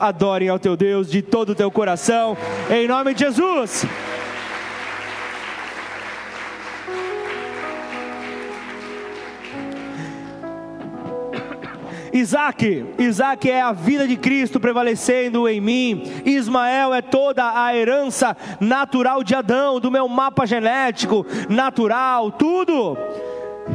[0.00, 2.36] Adorem ao teu Deus de todo o teu coração,
[2.70, 3.86] em nome de Jesus.
[12.16, 16.02] Isaac, Isaac é a vida de Cristo prevalecendo em mim.
[16.24, 22.96] Ismael é toda a herança natural de Adão, do meu mapa genético, natural, tudo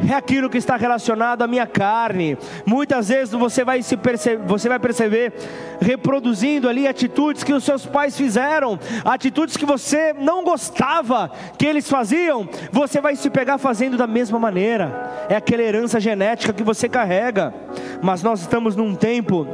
[0.08, 2.36] é aquilo que está relacionado à minha carne.
[2.64, 5.32] Muitas vezes você vai, se perceber, você vai perceber
[5.80, 11.88] reproduzindo ali atitudes que os seus pais fizeram, atitudes que você não gostava que eles
[11.88, 15.26] faziam, você vai se pegar fazendo da mesma maneira.
[15.28, 17.54] É aquela herança genética que você carrega.
[18.00, 19.46] Mas nós estamos num tempo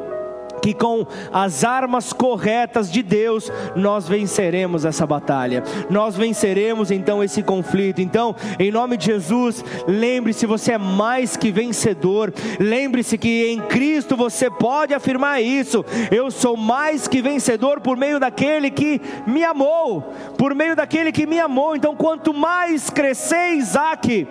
[0.62, 7.42] que com as armas corretas de Deus nós venceremos essa batalha, nós venceremos então esse
[7.42, 8.00] conflito.
[8.00, 14.16] Então, em nome de Jesus, lembre-se: você é mais que vencedor, lembre-se que em Cristo
[14.16, 15.84] você pode afirmar isso.
[16.11, 21.26] Eu sou mais que vencedor por meio daquele que me amou, por meio daquele que
[21.26, 21.76] me amou.
[21.76, 24.26] Então, quanto mais crescer Isaac,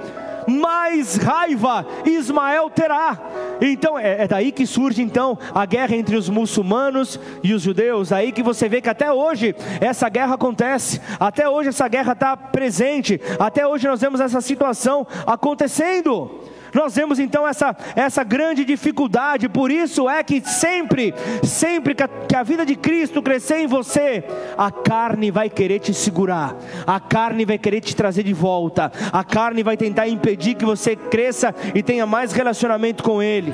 [0.47, 3.19] mais raiva Ismael terá.
[3.61, 8.11] Então é, é, daí que surge então a guerra entre os muçulmanos e os judeus.
[8.11, 12.37] Aí que você vê que até hoje essa guerra acontece, até hoje essa guerra está
[12.37, 16.56] presente, até hoje nós vemos essa situação acontecendo.
[16.73, 21.13] Nós vemos então essa, essa grande dificuldade, por isso é que sempre,
[21.43, 24.23] sempre que a, que a vida de Cristo crescer em você,
[24.57, 26.55] a carne vai querer te segurar,
[26.85, 30.95] a carne vai querer te trazer de volta, a carne vai tentar impedir que você
[30.95, 33.53] cresça e tenha mais relacionamento com Ele,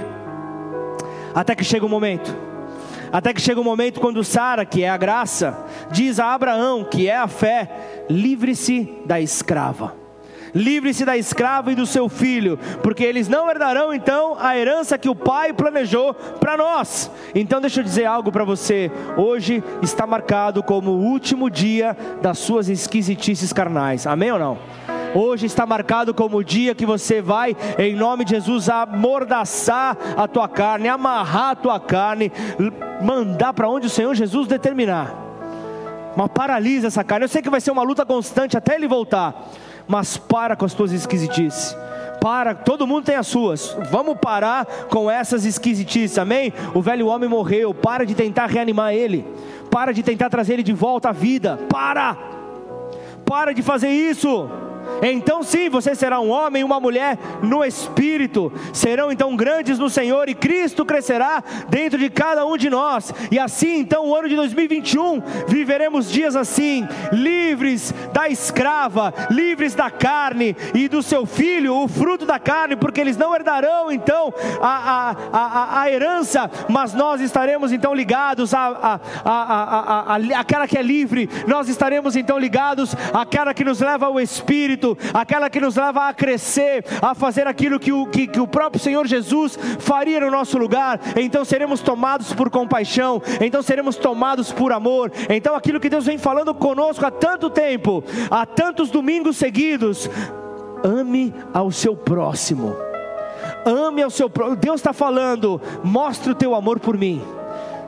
[1.33, 2.53] até que chega o um momento.
[3.11, 6.83] Até que chega o um momento quando Sara, que é a graça, diz a Abraão,
[6.83, 7.69] que é a fé,
[8.09, 10.02] livre-se da escrava
[10.53, 15.09] livre-se da escrava e do seu filho, porque eles não herdarão então a herança que
[15.09, 17.09] o pai planejou para nós.
[17.33, 18.91] Então deixa eu dizer algo para você.
[19.17, 24.05] Hoje está marcado como o último dia das suas esquisitices carnais.
[24.05, 24.57] Amém ou não?
[25.15, 30.27] Hoje está marcado como o dia que você vai, em nome de Jesus, amordaçar a
[30.27, 32.31] tua carne, amarrar a tua carne,
[33.01, 35.13] mandar para onde o Senhor Jesus determinar.
[36.15, 37.25] Mas paralisa essa carne.
[37.25, 39.49] Eu sei que vai ser uma luta constante até ele voltar
[39.87, 41.75] mas para com as tuas esquisitices.
[42.21, 43.77] Para, todo mundo tem as suas.
[43.91, 46.53] Vamos parar com essas esquisitices, amém?
[46.73, 49.25] O velho homem morreu, para de tentar reanimar ele.
[49.69, 51.59] Para de tentar trazer ele de volta à vida.
[51.69, 52.17] Para!
[53.25, 54.49] Para de fazer isso.
[55.01, 58.51] Então sim, você será um homem e uma mulher no espírito.
[58.71, 63.13] Serão então grandes no Senhor e Cristo crescerá dentro de cada um de nós.
[63.31, 69.89] E assim, então, o ano de 2021 viveremos dias assim, livres da escrava, livres da
[69.89, 75.11] carne e do seu filho, o fruto da carne, porque eles não herdarão então a,
[75.11, 80.77] a, a, a herança, mas nós estaremos então ligados a, a, a, a, aquela que
[80.77, 84.72] é livre, nós estaremos então ligados àquela que nos leva ao Espírito,
[85.13, 88.81] aquela que nos leva a crescer, a fazer aquilo que o, que, que o próprio
[88.81, 94.71] Senhor Jesus faria no nosso lugar, então seremos tomados por compaixão, então seremos tomados por
[94.71, 100.09] amor, então aquilo que Deus vem falando conosco há tanto tempo, há tantos domingos seguidos,
[100.83, 102.75] ame ao seu próximo.
[103.65, 104.57] Ame ao seu próximo.
[104.57, 107.21] Deus está falando, mostre o teu amor por mim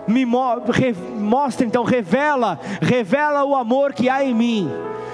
[0.08, 4.70] me mostra então, revela, revela o amor que há em mim.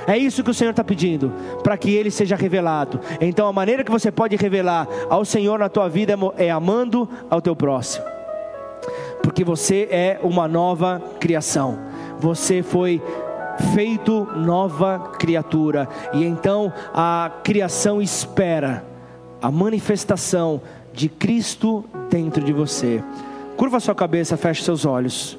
[0.07, 1.31] É isso que o Senhor está pedindo,
[1.63, 2.99] para que Ele seja revelado.
[3.19, 7.41] Então, a maneira que você pode revelar ao Senhor na tua vida é amando ao
[7.41, 8.05] teu próximo,
[9.21, 11.77] porque você é uma nova criação,
[12.19, 13.01] você foi
[13.75, 18.83] feito nova criatura, e então a criação espera
[19.41, 20.61] a manifestação
[20.93, 23.03] de Cristo dentro de você.
[23.57, 25.37] Curva sua cabeça, feche seus olhos.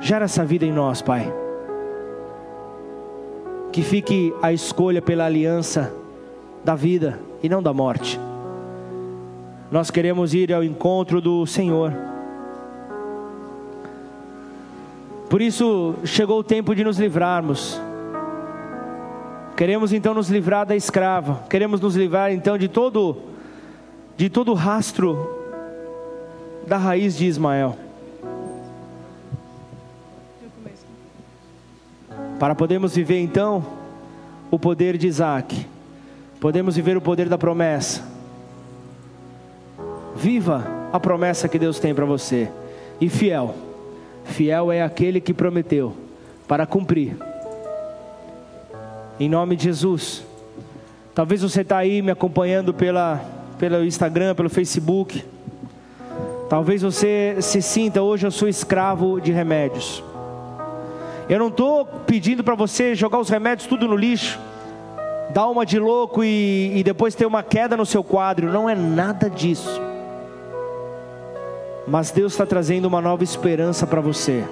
[0.00, 1.32] Gera essa vida em nós, Pai.
[3.72, 5.92] Que fique a escolha pela aliança
[6.64, 8.18] da vida e não da morte.
[9.70, 11.92] Nós queremos ir ao encontro do Senhor.
[15.28, 17.80] Por isso chegou o tempo de nos livrarmos.
[19.56, 21.42] Queremos então nos livrar da escrava.
[21.48, 23.16] Queremos nos livrar então de todo
[24.16, 25.34] de todo rastro
[26.66, 27.76] da raiz de Ismael.
[32.38, 33.64] Para podermos viver então
[34.50, 35.66] o poder de Isaac.
[36.38, 38.04] Podemos viver o poder da promessa.
[40.14, 42.50] Viva a promessa que Deus tem para você.
[43.00, 43.65] E fiel
[44.26, 45.96] Fiel é aquele que prometeu
[46.46, 47.16] para cumprir.
[49.18, 50.24] Em nome de Jesus.
[51.14, 53.20] Talvez você está aí me acompanhando pela,
[53.58, 55.24] pelo Instagram, pelo Facebook.
[56.48, 60.04] Talvez você se sinta hoje eu sou escravo de remédios.
[61.28, 64.38] Eu não estou pedindo para você jogar os remédios tudo no lixo,
[65.32, 68.52] dar uma de louco e, e depois ter uma queda no seu quadro.
[68.52, 69.85] Não é nada disso.
[71.86, 74.44] Mas Deus está trazendo uma nova esperança para você.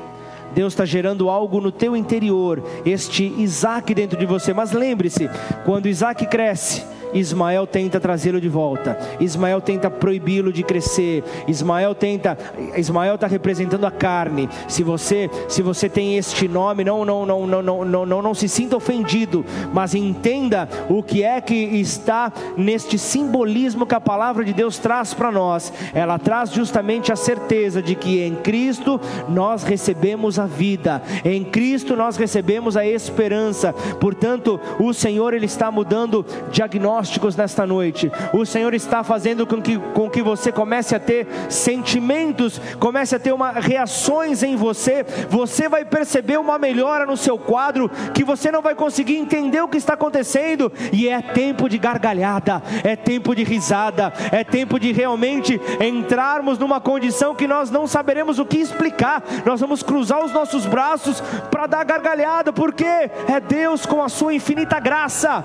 [0.55, 4.53] Deus está gerando algo no teu interior, este Isaac dentro de você.
[4.53, 5.29] Mas lembre-se,
[5.65, 8.99] quando Isaac cresce, Ismael tenta trazê-lo de volta.
[9.21, 11.23] Ismael tenta proibi-lo de crescer.
[11.47, 12.37] Ismael tenta
[12.77, 14.49] Ismael está representando a carne.
[14.69, 18.35] Se você se você tem este nome, não não não não não não não, não
[18.35, 24.45] se sinta ofendido, mas entenda o que é que está neste simbolismo que a palavra
[24.45, 25.73] de Deus traz para nós.
[25.95, 31.01] Ela traz justamente a certeza de que em Cristo nós recebemos a vida.
[31.25, 33.73] Em Cristo nós recebemos a esperança.
[34.01, 38.11] Portanto, o Senhor ele está mudando diagnóstico diagnósticos nesta noite.
[38.33, 43.19] O Senhor está fazendo com que, com que você comece a ter sentimentos, comece a
[43.19, 45.05] ter uma, reações em você.
[45.29, 49.69] Você vai perceber uma melhora no seu quadro que você não vai conseguir entender o
[49.69, 50.73] que está acontecendo.
[50.93, 56.81] E é tempo de gargalhada, é tempo de risada, é tempo de realmente entrarmos numa
[56.81, 59.23] condição que nós não saberemos o que explicar.
[59.45, 64.35] Nós vamos cruzar os nossos braços para dar gargalhada, porque é Deus com a sua
[64.35, 65.45] infinita graça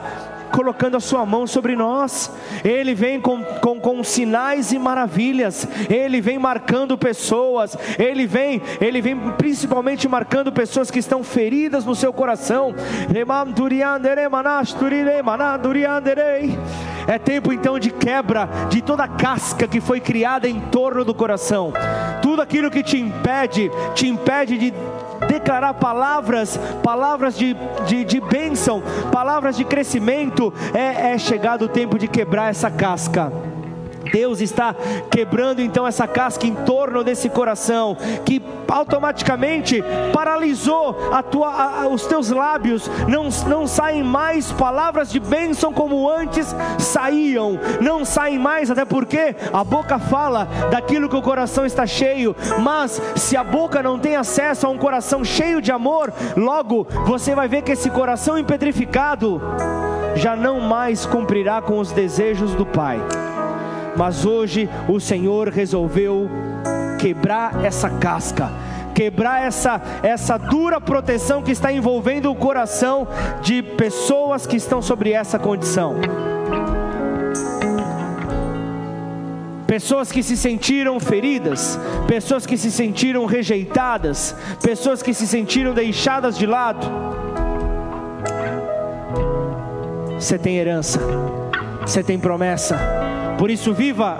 [0.51, 2.31] colocando a sua mão sobre nós,
[2.63, 9.01] Ele vem com, com, com sinais e maravilhas, Ele vem marcando pessoas, Ele vem, Ele
[9.01, 12.73] vem principalmente marcando pessoas que estão feridas no seu coração.
[17.07, 21.13] É tempo então de quebra de toda a casca que foi criada em torno do
[21.13, 21.73] coração,
[22.21, 24.73] tudo aquilo que te impede, te impede de
[25.27, 27.55] declarar palavras, palavras de,
[27.87, 33.31] de, de bênção, palavras de crescimento, é, é chegado o tempo de quebrar essa casca.
[34.11, 34.75] Deus está
[35.09, 39.83] quebrando então essa casca em torno desse coração que automaticamente
[40.13, 40.95] paralisou
[41.29, 47.59] tua, a, os teus lábios, não, não saem mais palavras de bênção como antes saíam,
[47.81, 53.01] não saem mais, até porque a boca fala daquilo que o coração está cheio, mas
[53.15, 57.47] se a boca não tem acesso a um coração cheio de amor, logo você vai
[57.47, 59.41] ver que esse coração empetrificado
[60.15, 62.99] já não mais cumprirá com os desejos do Pai
[63.99, 66.29] mas hoje o Senhor resolveu
[66.97, 68.49] quebrar essa casca
[68.93, 73.07] quebrar essa, essa dura proteção que está envolvendo o coração
[73.41, 75.95] de pessoas que estão sobre essa condição.
[79.65, 86.37] Pessoas que se sentiram feridas, pessoas que se sentiram rejeitadas, pessoas que se sentiram deixadas
[86.37, 86.85] de lado.
[90.19, 90.99] Você tem herança,
[91.85, 92.77] você tem promessa,
[93.39, 94.17] por isso, viva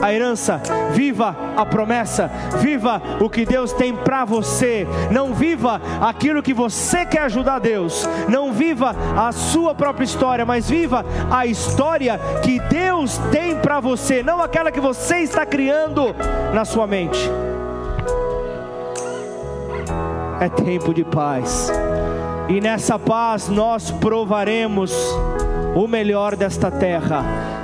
[0.00, 4.88] a herança, viva a promessa, viva o que Deus tem para você.
[5.10, 10.70] Não viva aquilo que você quer ajudar Deus, não viva a sua própria história, mas
[10.70, 16.16] viva a história que Deus tem para você, não aquela que você está criando
[16.54, 17.30] na sua mente.
[20.40, 21.70] É tempo de paz,
[22.48, 24.94] e nessa paz nós provaremos
[25.74, 27.55] o melhor desta terra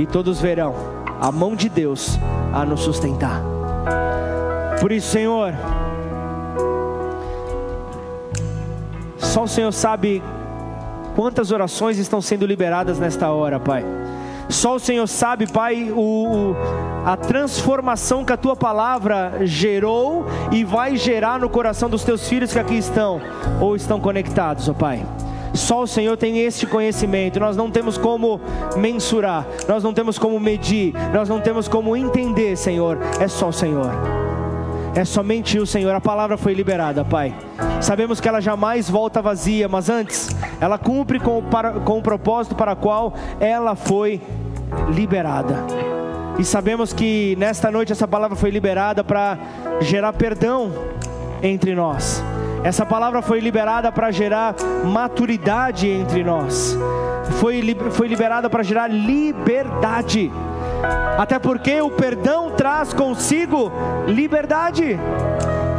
[0.00, 0.74] e todos verão
[1.20, 2.18] a mão de Deus
[2.52, 3.42] a nos sustentar.
[4.80, 5.52] Por isso, Senhor,
[9.18, 10.22] só o Senhor sabe
[11.14, 13.84] quantas orações estão sendo liberadas nesta hora, Pai.
[14.48, 16.56] Só o Senhor sabe, Pai, o,
[17.04, 22.52] a transformação que a tua palavra gerou e vai gerar no coração dos teus filhos
[22.52, 23.20] que aqui estão
[23.60, 25.04] ou estão conectados, ó Pai.
[25.54, 27.40] Só o Senhor tem este conhecimento.
[27.40, 28.40] Nós não temos como
[28.76, 32.98] mensurar, nós não temos como medir, nós não temos como entender, Senhor.
[33.20, 33.90] É só o Senhor.
[34.94, 35.94] É somente o Senhor.
[35.94, 37.34] A palavra foi liberada, Pai.
[37.80, 42.02] Sabemos que ela jamais volta vazia, mas antes ela cumpre com o, para, com o
[42.02, 44.20] propósito para qual ela foi
[44.88, 45.56] liberada.
[46.38, 49.38] E sabemos que nesta noite essa palavra foi liberada para
[49.80, 50.72] gerar perdão
[51.42, 52.22] entre nós
[52.62, 54.54] essa palavra foi liberada para gerar
[54.84, 56.76] maturidade entre nós,
[57.38, 60.30] foi, foi liberada para gerar liberdade,
[61.18, 63.72] até porque o perdão traz consigo
[64.06, 64.98] liberdade.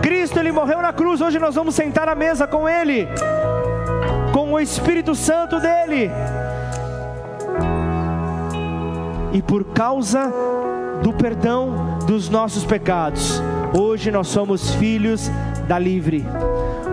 [0.01, 3.07] Cristo ele morreu na cruz, hoje nós vamos sentar à mesa com Ele,
[4.33, 6.09] com o Espírito Santo dele.
[9.31, 10.31] E por causa
[11.01, 13.41] do perdão dos nossos pecados,
[13.73, 15.29] hoje nós somos filhos
[15.67, 16.25] da livre.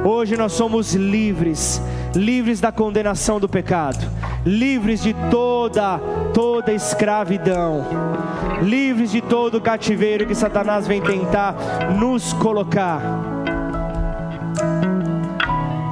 [0.04, 1.82] Hoje nós somos livres,
[2.14, 4.06] livres da condenação do pecado,
[4.44, 5.98] livres de toda
[6.32, 7.84] toda escravidão,
[8.62, 11.54] livres de todo o cativeiro que Satanás vem tentar
[11.98, 13.02] nos colocar.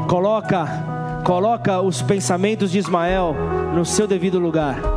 [0.06, 0.66] Coloca,
[1.24, 3.34] coloca os pensamentos de Ismael
[3.74, 4.95] no seu devido lugar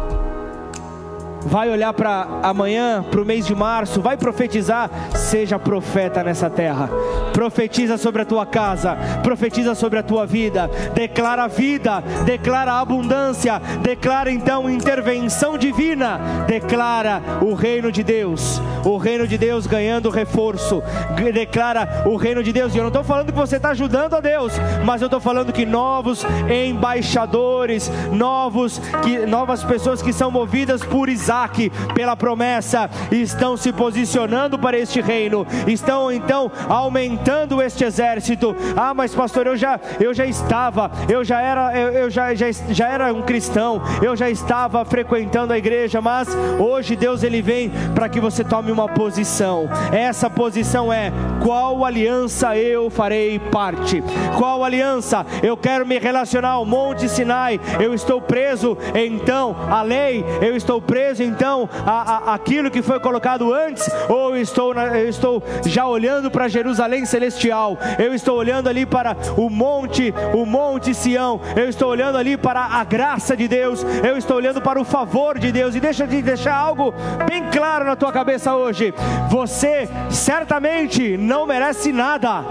[1.42, 6.90] vai olhar para amanhã, para o mês de março, vai profetizar, seja profeta nessa terra.
[7.34, 14.32] Profetiza sobre a tua casa, profetiza sobre a tua vida, declara vida, declara abundância, declara
[14.32, 20.84] então intervenção divina, declara o reino de Deus, o reino de Deus ganhando reforço,
[21.34, 22.74] declara o reino de Deus.
[22.74, 24.54] E eu não estou falando que você está ajudando a Deus,
[24.86, 31.08] mas eu estou falando que novos embaixadores, novos, que, novas pessoas que são movidas por
[31.08, 38.56] Isaac Isaac, pela promessa, estão se posicionando para este reino, estão então aumentando este exército.
[38.76, 42.48] Ah, mas pastor, eu já, eu já estava, eu já era, eu, eu já, já,
[42.52, 46.28] já era um cristão, eu já estava frequentando a igreja, mas
[46.58, 49.70] hoje Deus ele vem para que você tome uma posição.
[49.92, 51.12] Essa posição é
[51.44, 54.04] qual aliança eu farei parte?
[54.36, 55.24] Qual aliança?
[55.44, 60.82] Eu quero me relacionar ao Monte Sinai, eu estou preso, então a lei, eu estou
[60.82, 65.88] preso então a, a, aquilo que foi colocado antes, ou estou, na, eu estou já
[65.88, 71.70] olhando para Jerusalém celestial, eu estou olhando ali para o monte, o monte Sião, eu
[71.70, 75.52] estou olhando ali para a graça de Deus, eu estou olhando para o favor de
[75.52, 76.94] Deus, e deixa de deixar algo
[77.28, 78.94] bem claro na tua cabeça hoje:
[79.30, 82.44] você certamente não merece nada.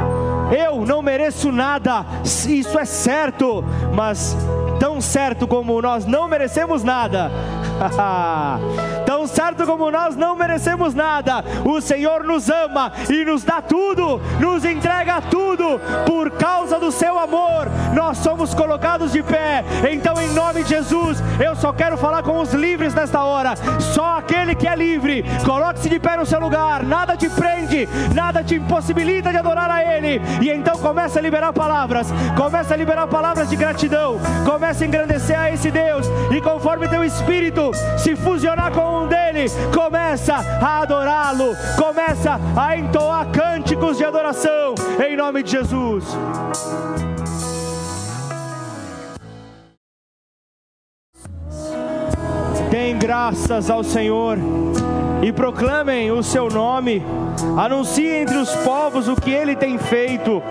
[0.50, 3.62] Eu não mereço nada, isso é certo,
[3.94, 4.34] mas
[4.80, 7.30] tão certo como nós não merecemos nada,
[7.78, 8.97] ハハハ
[9.28, 14.64] certo como nós não merecemos nada, o Senhor nos ama e nos dá tudo, nos
[14.64, 19.64] entrega tudo, por causa do seu amor, nós somos colocados de pé.
[19.90, 23.54] Então, em nome de Jesus, eu só quero falar com os livres nesta hora.
[23.78, 28.42] Só aquele que é livre, coloque-se de pé no seu lugar, nada te prende, nada
[28.42, 30.20] te impossibilita de adorar a Ele.
[30.40, 35.38] E então comece a liberar palavras, comece a liberar palavras de gratidão, comece a engrandecer
[35.38, 41.56] a esse Deus, e conforme teu espírito se fusionar com um dele, começa a adorá-lo,
[41.76, 46.04] começa a entoar cânticos de adoração, em nome de Jesus.
[52.70, 54.38] Dêem graças ao Senhor
[55.22, 57.02] e proclamem o seu nome,
[57.56, 60.42] anuncie entre os povos o que ele tem feito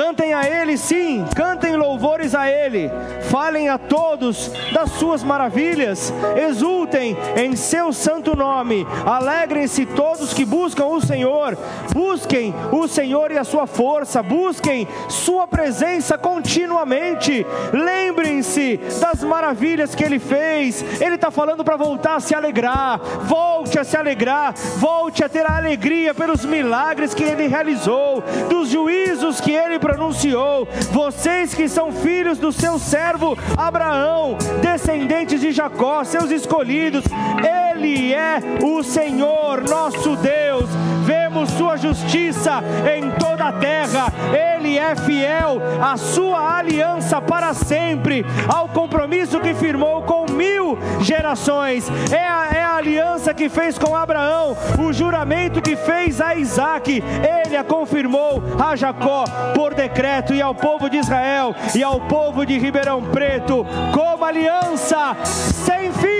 [0.00, 2.90] Cantem a Ele, sim, cantem louvores a Ele.
[3.28, 6.10] Falem a todos das suas maravilhas.
[6.48, 8.86] Exultem em seu santo nome.
[9.04, 11.54] Alegrem-se todos que buscam o Senhor.
[11.92, 14.22] Busquem o Senhor e a sua força.
[14.22, 17.46] Busquem Sua presença continuamente.
[17.70, 20.82] Lembrem-se das maravilhas que Ele fez.
[20.98, 22.98] Ele está falando para voltar a se alegrar.
[23.24, 24.54] Volte a se alegrar.
[24.78, 30.68] Volte a ter a alegria pelos milagres que Ele realizou, dos juízos que Ele pronunciou:
[30.92, 37.04] Vocês que são filhos do seu servo Abraão, descendentes de Jacó, seus escolhidos,
[37.78, 40.68] Ele é o Senhor, nosso Deus.
[41.04, 42.62] Vemos Sua justiça
[42.94, 49.54] em toda a terra, Ele é fiel à Sua aliança para sempre, ao compromisso que
[49.54, 51.90] firmou com mil gerações.
[52.12, 57.02] É a, é a aliança que fez com Abraão, o juramento que fez a Isaac,
[57.02, 59.24] Ele a confirmou a Jacó
[59.54, 65.16] por decreto e ao povo de Israel e ao povo de Ribeirão Preto como aliança
[65.24, 66.19] sem fim.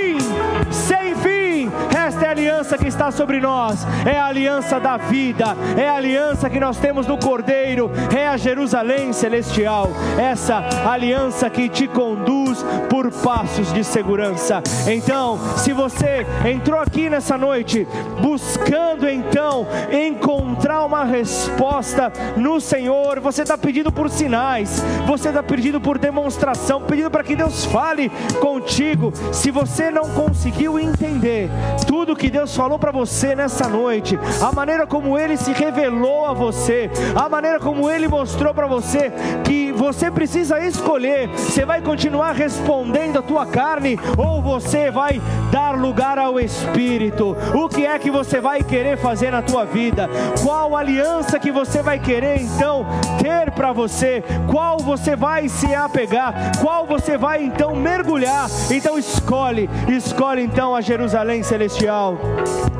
[2.10, 5.94] Esta é a aliança que está sobre nós, é a aliança da vida, é a
[5.94, 9.88] aliança que nós temos no Cordeiro, é a Jerusalém celestial,
[10.18, 14.60] essa aliança que te conduz por passos de segurança.
[14.88, 17.86] Então, se você entrou aqui nessa noite
[18.20, 25.80] buscando então encontrar uma resposta no Senhor, você está pedindo por sinais, você está pedindo
[25.80, 29.12] por demonstração, pedindo para que Deus fale contigo.
[29.32, 31.48] Se você não conseguiu entender
[31.86, 36.32] tudo que Deus falou para você nessa noite, a maneira como Ele se revelou a
[36.32, 39.12] você, a maneira como Ele mostrou para você
[39.44, 45.20] que você precisa escolher: você vai continuar respondendo a tua carne ou você vai
[45.50, 47.36] dar lugar ao Espírito?
[47.54, 50.08] O que é que você vai querer fazer na tua vida?
[50.42, 52.86] Qual aliança que você vai querer então
[53.20, 54.22] ter para você?
[54.50, 56.58] Qual você vai se apegar?
[56.60, 58.48] Qual você vai então mergulhar?
[58.70, 61.89] Então escolhe, escolhe então a Jerusalém celestial.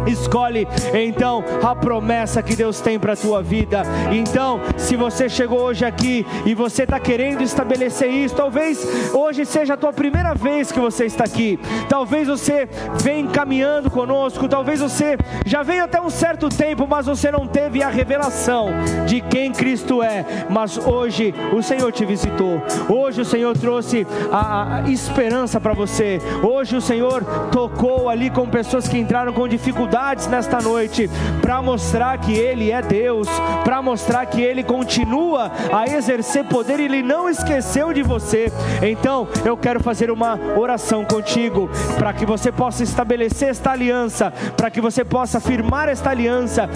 [0.07, 3.83] Escolhe então a promessa que Deus tem para a tua vida.
[4.11, 9.75] Então, se você chegou hoje aqui e você está querendo estabelecer isso, talvez hoje seja
[9.75, 11.59] a tua primeira vez que você está aqui.
[11.89, 12.69] Talvez você
[13.03, 17.83] venha caminhando conosco, talvez você já veio até um certo tempo, mas você não teve
[17.83, 18.69] a revelação
[19.07, 20.25] de quem Cristo é.
[20.49, 22.63] Mas hoje o Senhor te visitou.
[22.89, 26.21] Hoje o Senhor trouxe a, a esperança para você.
[26.43, 32.19] Hoje o Senhor tocou ali com pessoas que entraram com dificuldades nesta noite para mostrar
[32.19, 33.29] que Ele é Deus,
[33.65, 36.79] para mostrar que Ele continua a exercer poder.
[36.79, 38.53] Ele não esqueceu de você.
[38.83, 44.71] Então eu quero fazer uma oração contigo para que você possa estabelecer esta aliança, para
[44.71, 46.69] que você possa firmar esta aliança.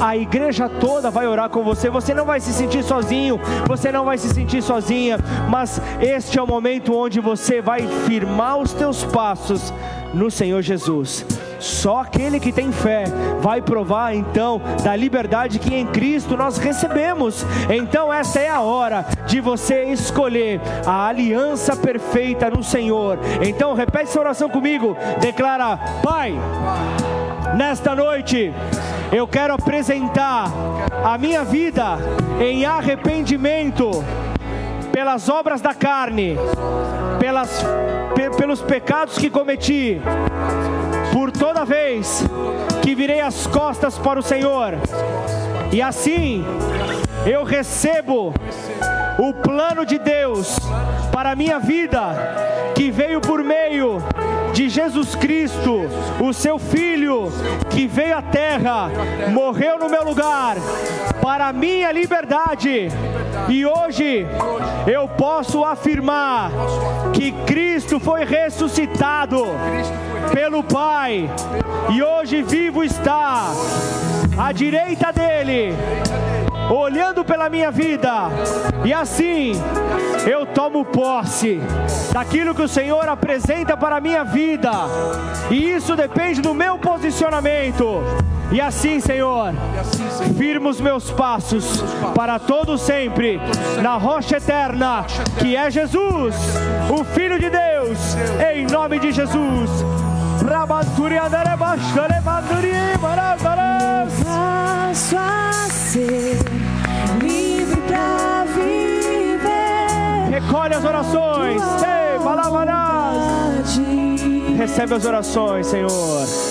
[0.00, 1.90] A igreja toda vai orar com você.
[1.90, 5.18] Você não vai se sentir sozinho, você não vai se sentir sozinha,
[5.48, 9.72] mas este é o momento onde você vai firmar os teus passos
[10.14, 11.24] no Senhor Jesus.
[11.60, 13.04] Só aquele que tem fé
[13.40, 17.44] vai provar então da liberdade que em Cristo nós recebemos.
[17.68, 23.18] Então, essa é a hora de você escolher a aliança perfeita no Senhor.
[23.46, 24.96] Então, repete essa oração comigo.
[25.20, 26.34] Declara: Pai,
[27.56, 28.52] nesta noite
[29.12, 30.50] eu quero apresentar
[31.04, 31.98] a minha vida
[32.40, 33.90] em arrependimento
[34.92, 36.36] pelas obras da carne,
[37.18, 37.62] pelas,
[38.36, 40.00] pelos pecados que cometi
[41.12, 42.24] por toda vez
[42.82, 44.74] que virei as costas para o Senhor,
[45.72, 46.44] e assim
[47.26, 48.32] eu recebo
[49.18, 50.56] o plano de Deus
[51.12, 52.16] para a minha vida,
[52.74, 54.02] que veio por meio
[54.52, 55.82] de Jesus Cristo,
[56.20, 57.30] o seu Filho,
[57.70, 58.90] que veio à terra,
[59.32, 60.56] morreu no meu lugar,
[61.20, 62.88] para a minha liberdade,
[63.48, 64.26] e hoje
[64.86, 66.50] eu posso afirmar
[67.12, 69.46] que Cristo foi ressuscitado
[70.32, 71.28] pelo Pai,
[71.90, 73.52] e hoje vivo está
[74.38, 75.74] à direita dele
[76.70, 78.28] olhando pela minha vida,
[78.84, 79.52] e assim
[80.30, 81.60] eu tomo posse
[82.12, 84.70] daquilo que o Senhor apresenta para a minha vida,
[85.50, 88.02] e isso depende do meu posicionamento.
[88.52, 89.52] E assim, Senhor,
[90.36, 91.84] firma os meus passos
[92.16, 93.40] para todo sempre
[93.80, 95.06] na rocha eterna,
[95.38, 96.34] que é Jesus,
[96.90, 97.98] o Filho de Deus,
[98.52, 99.70] em nome de Jesus.
[104.24, 106.38] Passo a ser
[107.22, 110.40] livre pra viver.
[110.40, 111.62] Recolhe as orações.
[111.62, 113.80] Ei, malabarás.
[114.58, 116.49] Recebe as orações, Senhor.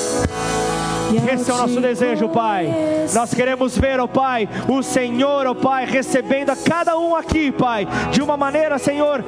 [1.09, 2.71] Esse é o nosso desejo, Pai.
[3.15, 7.87] Nós queremos ver, ó Pai, o Senhor, ó Pai, recebendo a cada um aqui, Pai,
[8.11, 9.23] de uma maneira, Senhor,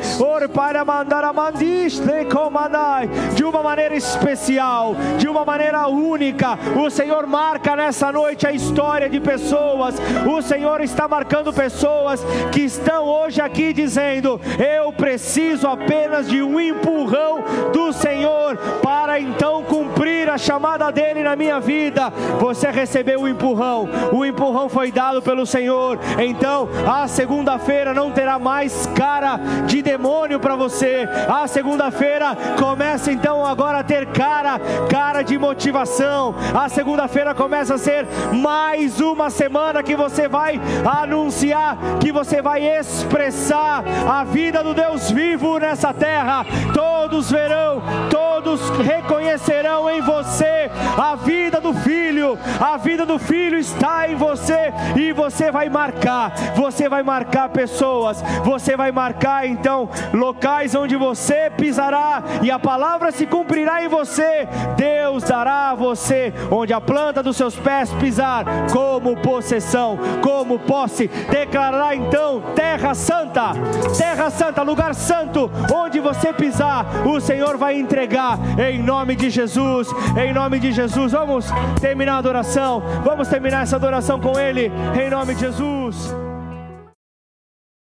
[3.36, 6.60] de uma maneira especial, de uma maneira única.
[6.76, 9.96] O Senhor marca nessa noite a história de pessoas.
[10.30, 16.60] O Senhor está marcando pessoas que estão hoje aqui dizendo: Eu preciso apenas de um
[16.60, 23.22] empurrão do Senhor para então cumprir a chamada dele na minha vida vida, você recebeu
[23.22, 25.98] o empurrão, o empurrão foi dado pelo Senhor.
[26.20, 31.08] Então, a segunda-feira não terá mais cara de demônio para você.
[31.30, 36.36] A segunda-feira começa então agora a ter cara, cara de motivação.
[36.54, 42.68] A segunda-feira começa a ser mais uma semana que você vai anunciar, que você vai
[42.68, 46.46] expressar a vida do Deus vivo nessa terra.
[46.74, 54.10] Todos verão, todos reconhecerão em você a vida do filho, a vida do filho está
[54.10, 60.76] em você e você vai marcar, você vai marcar pessoas, você vai marcar então locais
[60.76, 64.48] onde você pisará e a palavra se cumprirá em você.
[64.76, 71.08] Deus dará a você onde a planta dos seus pés pisar, como possessão, como posse,
[71.30, 73.52] declarará então terra santa,
[73.98, 79.88] terra santa, lugar santo, onde você pisar, o Senhor vai entregar em nome de Jesus,
[80.18, 81.12] em nome de Jesus.
[81.12, 82.82] Vamos terminar a adoração.
[83.04, 86.14] Vamos terminar essa adoração com Ele, em nome de Jesus.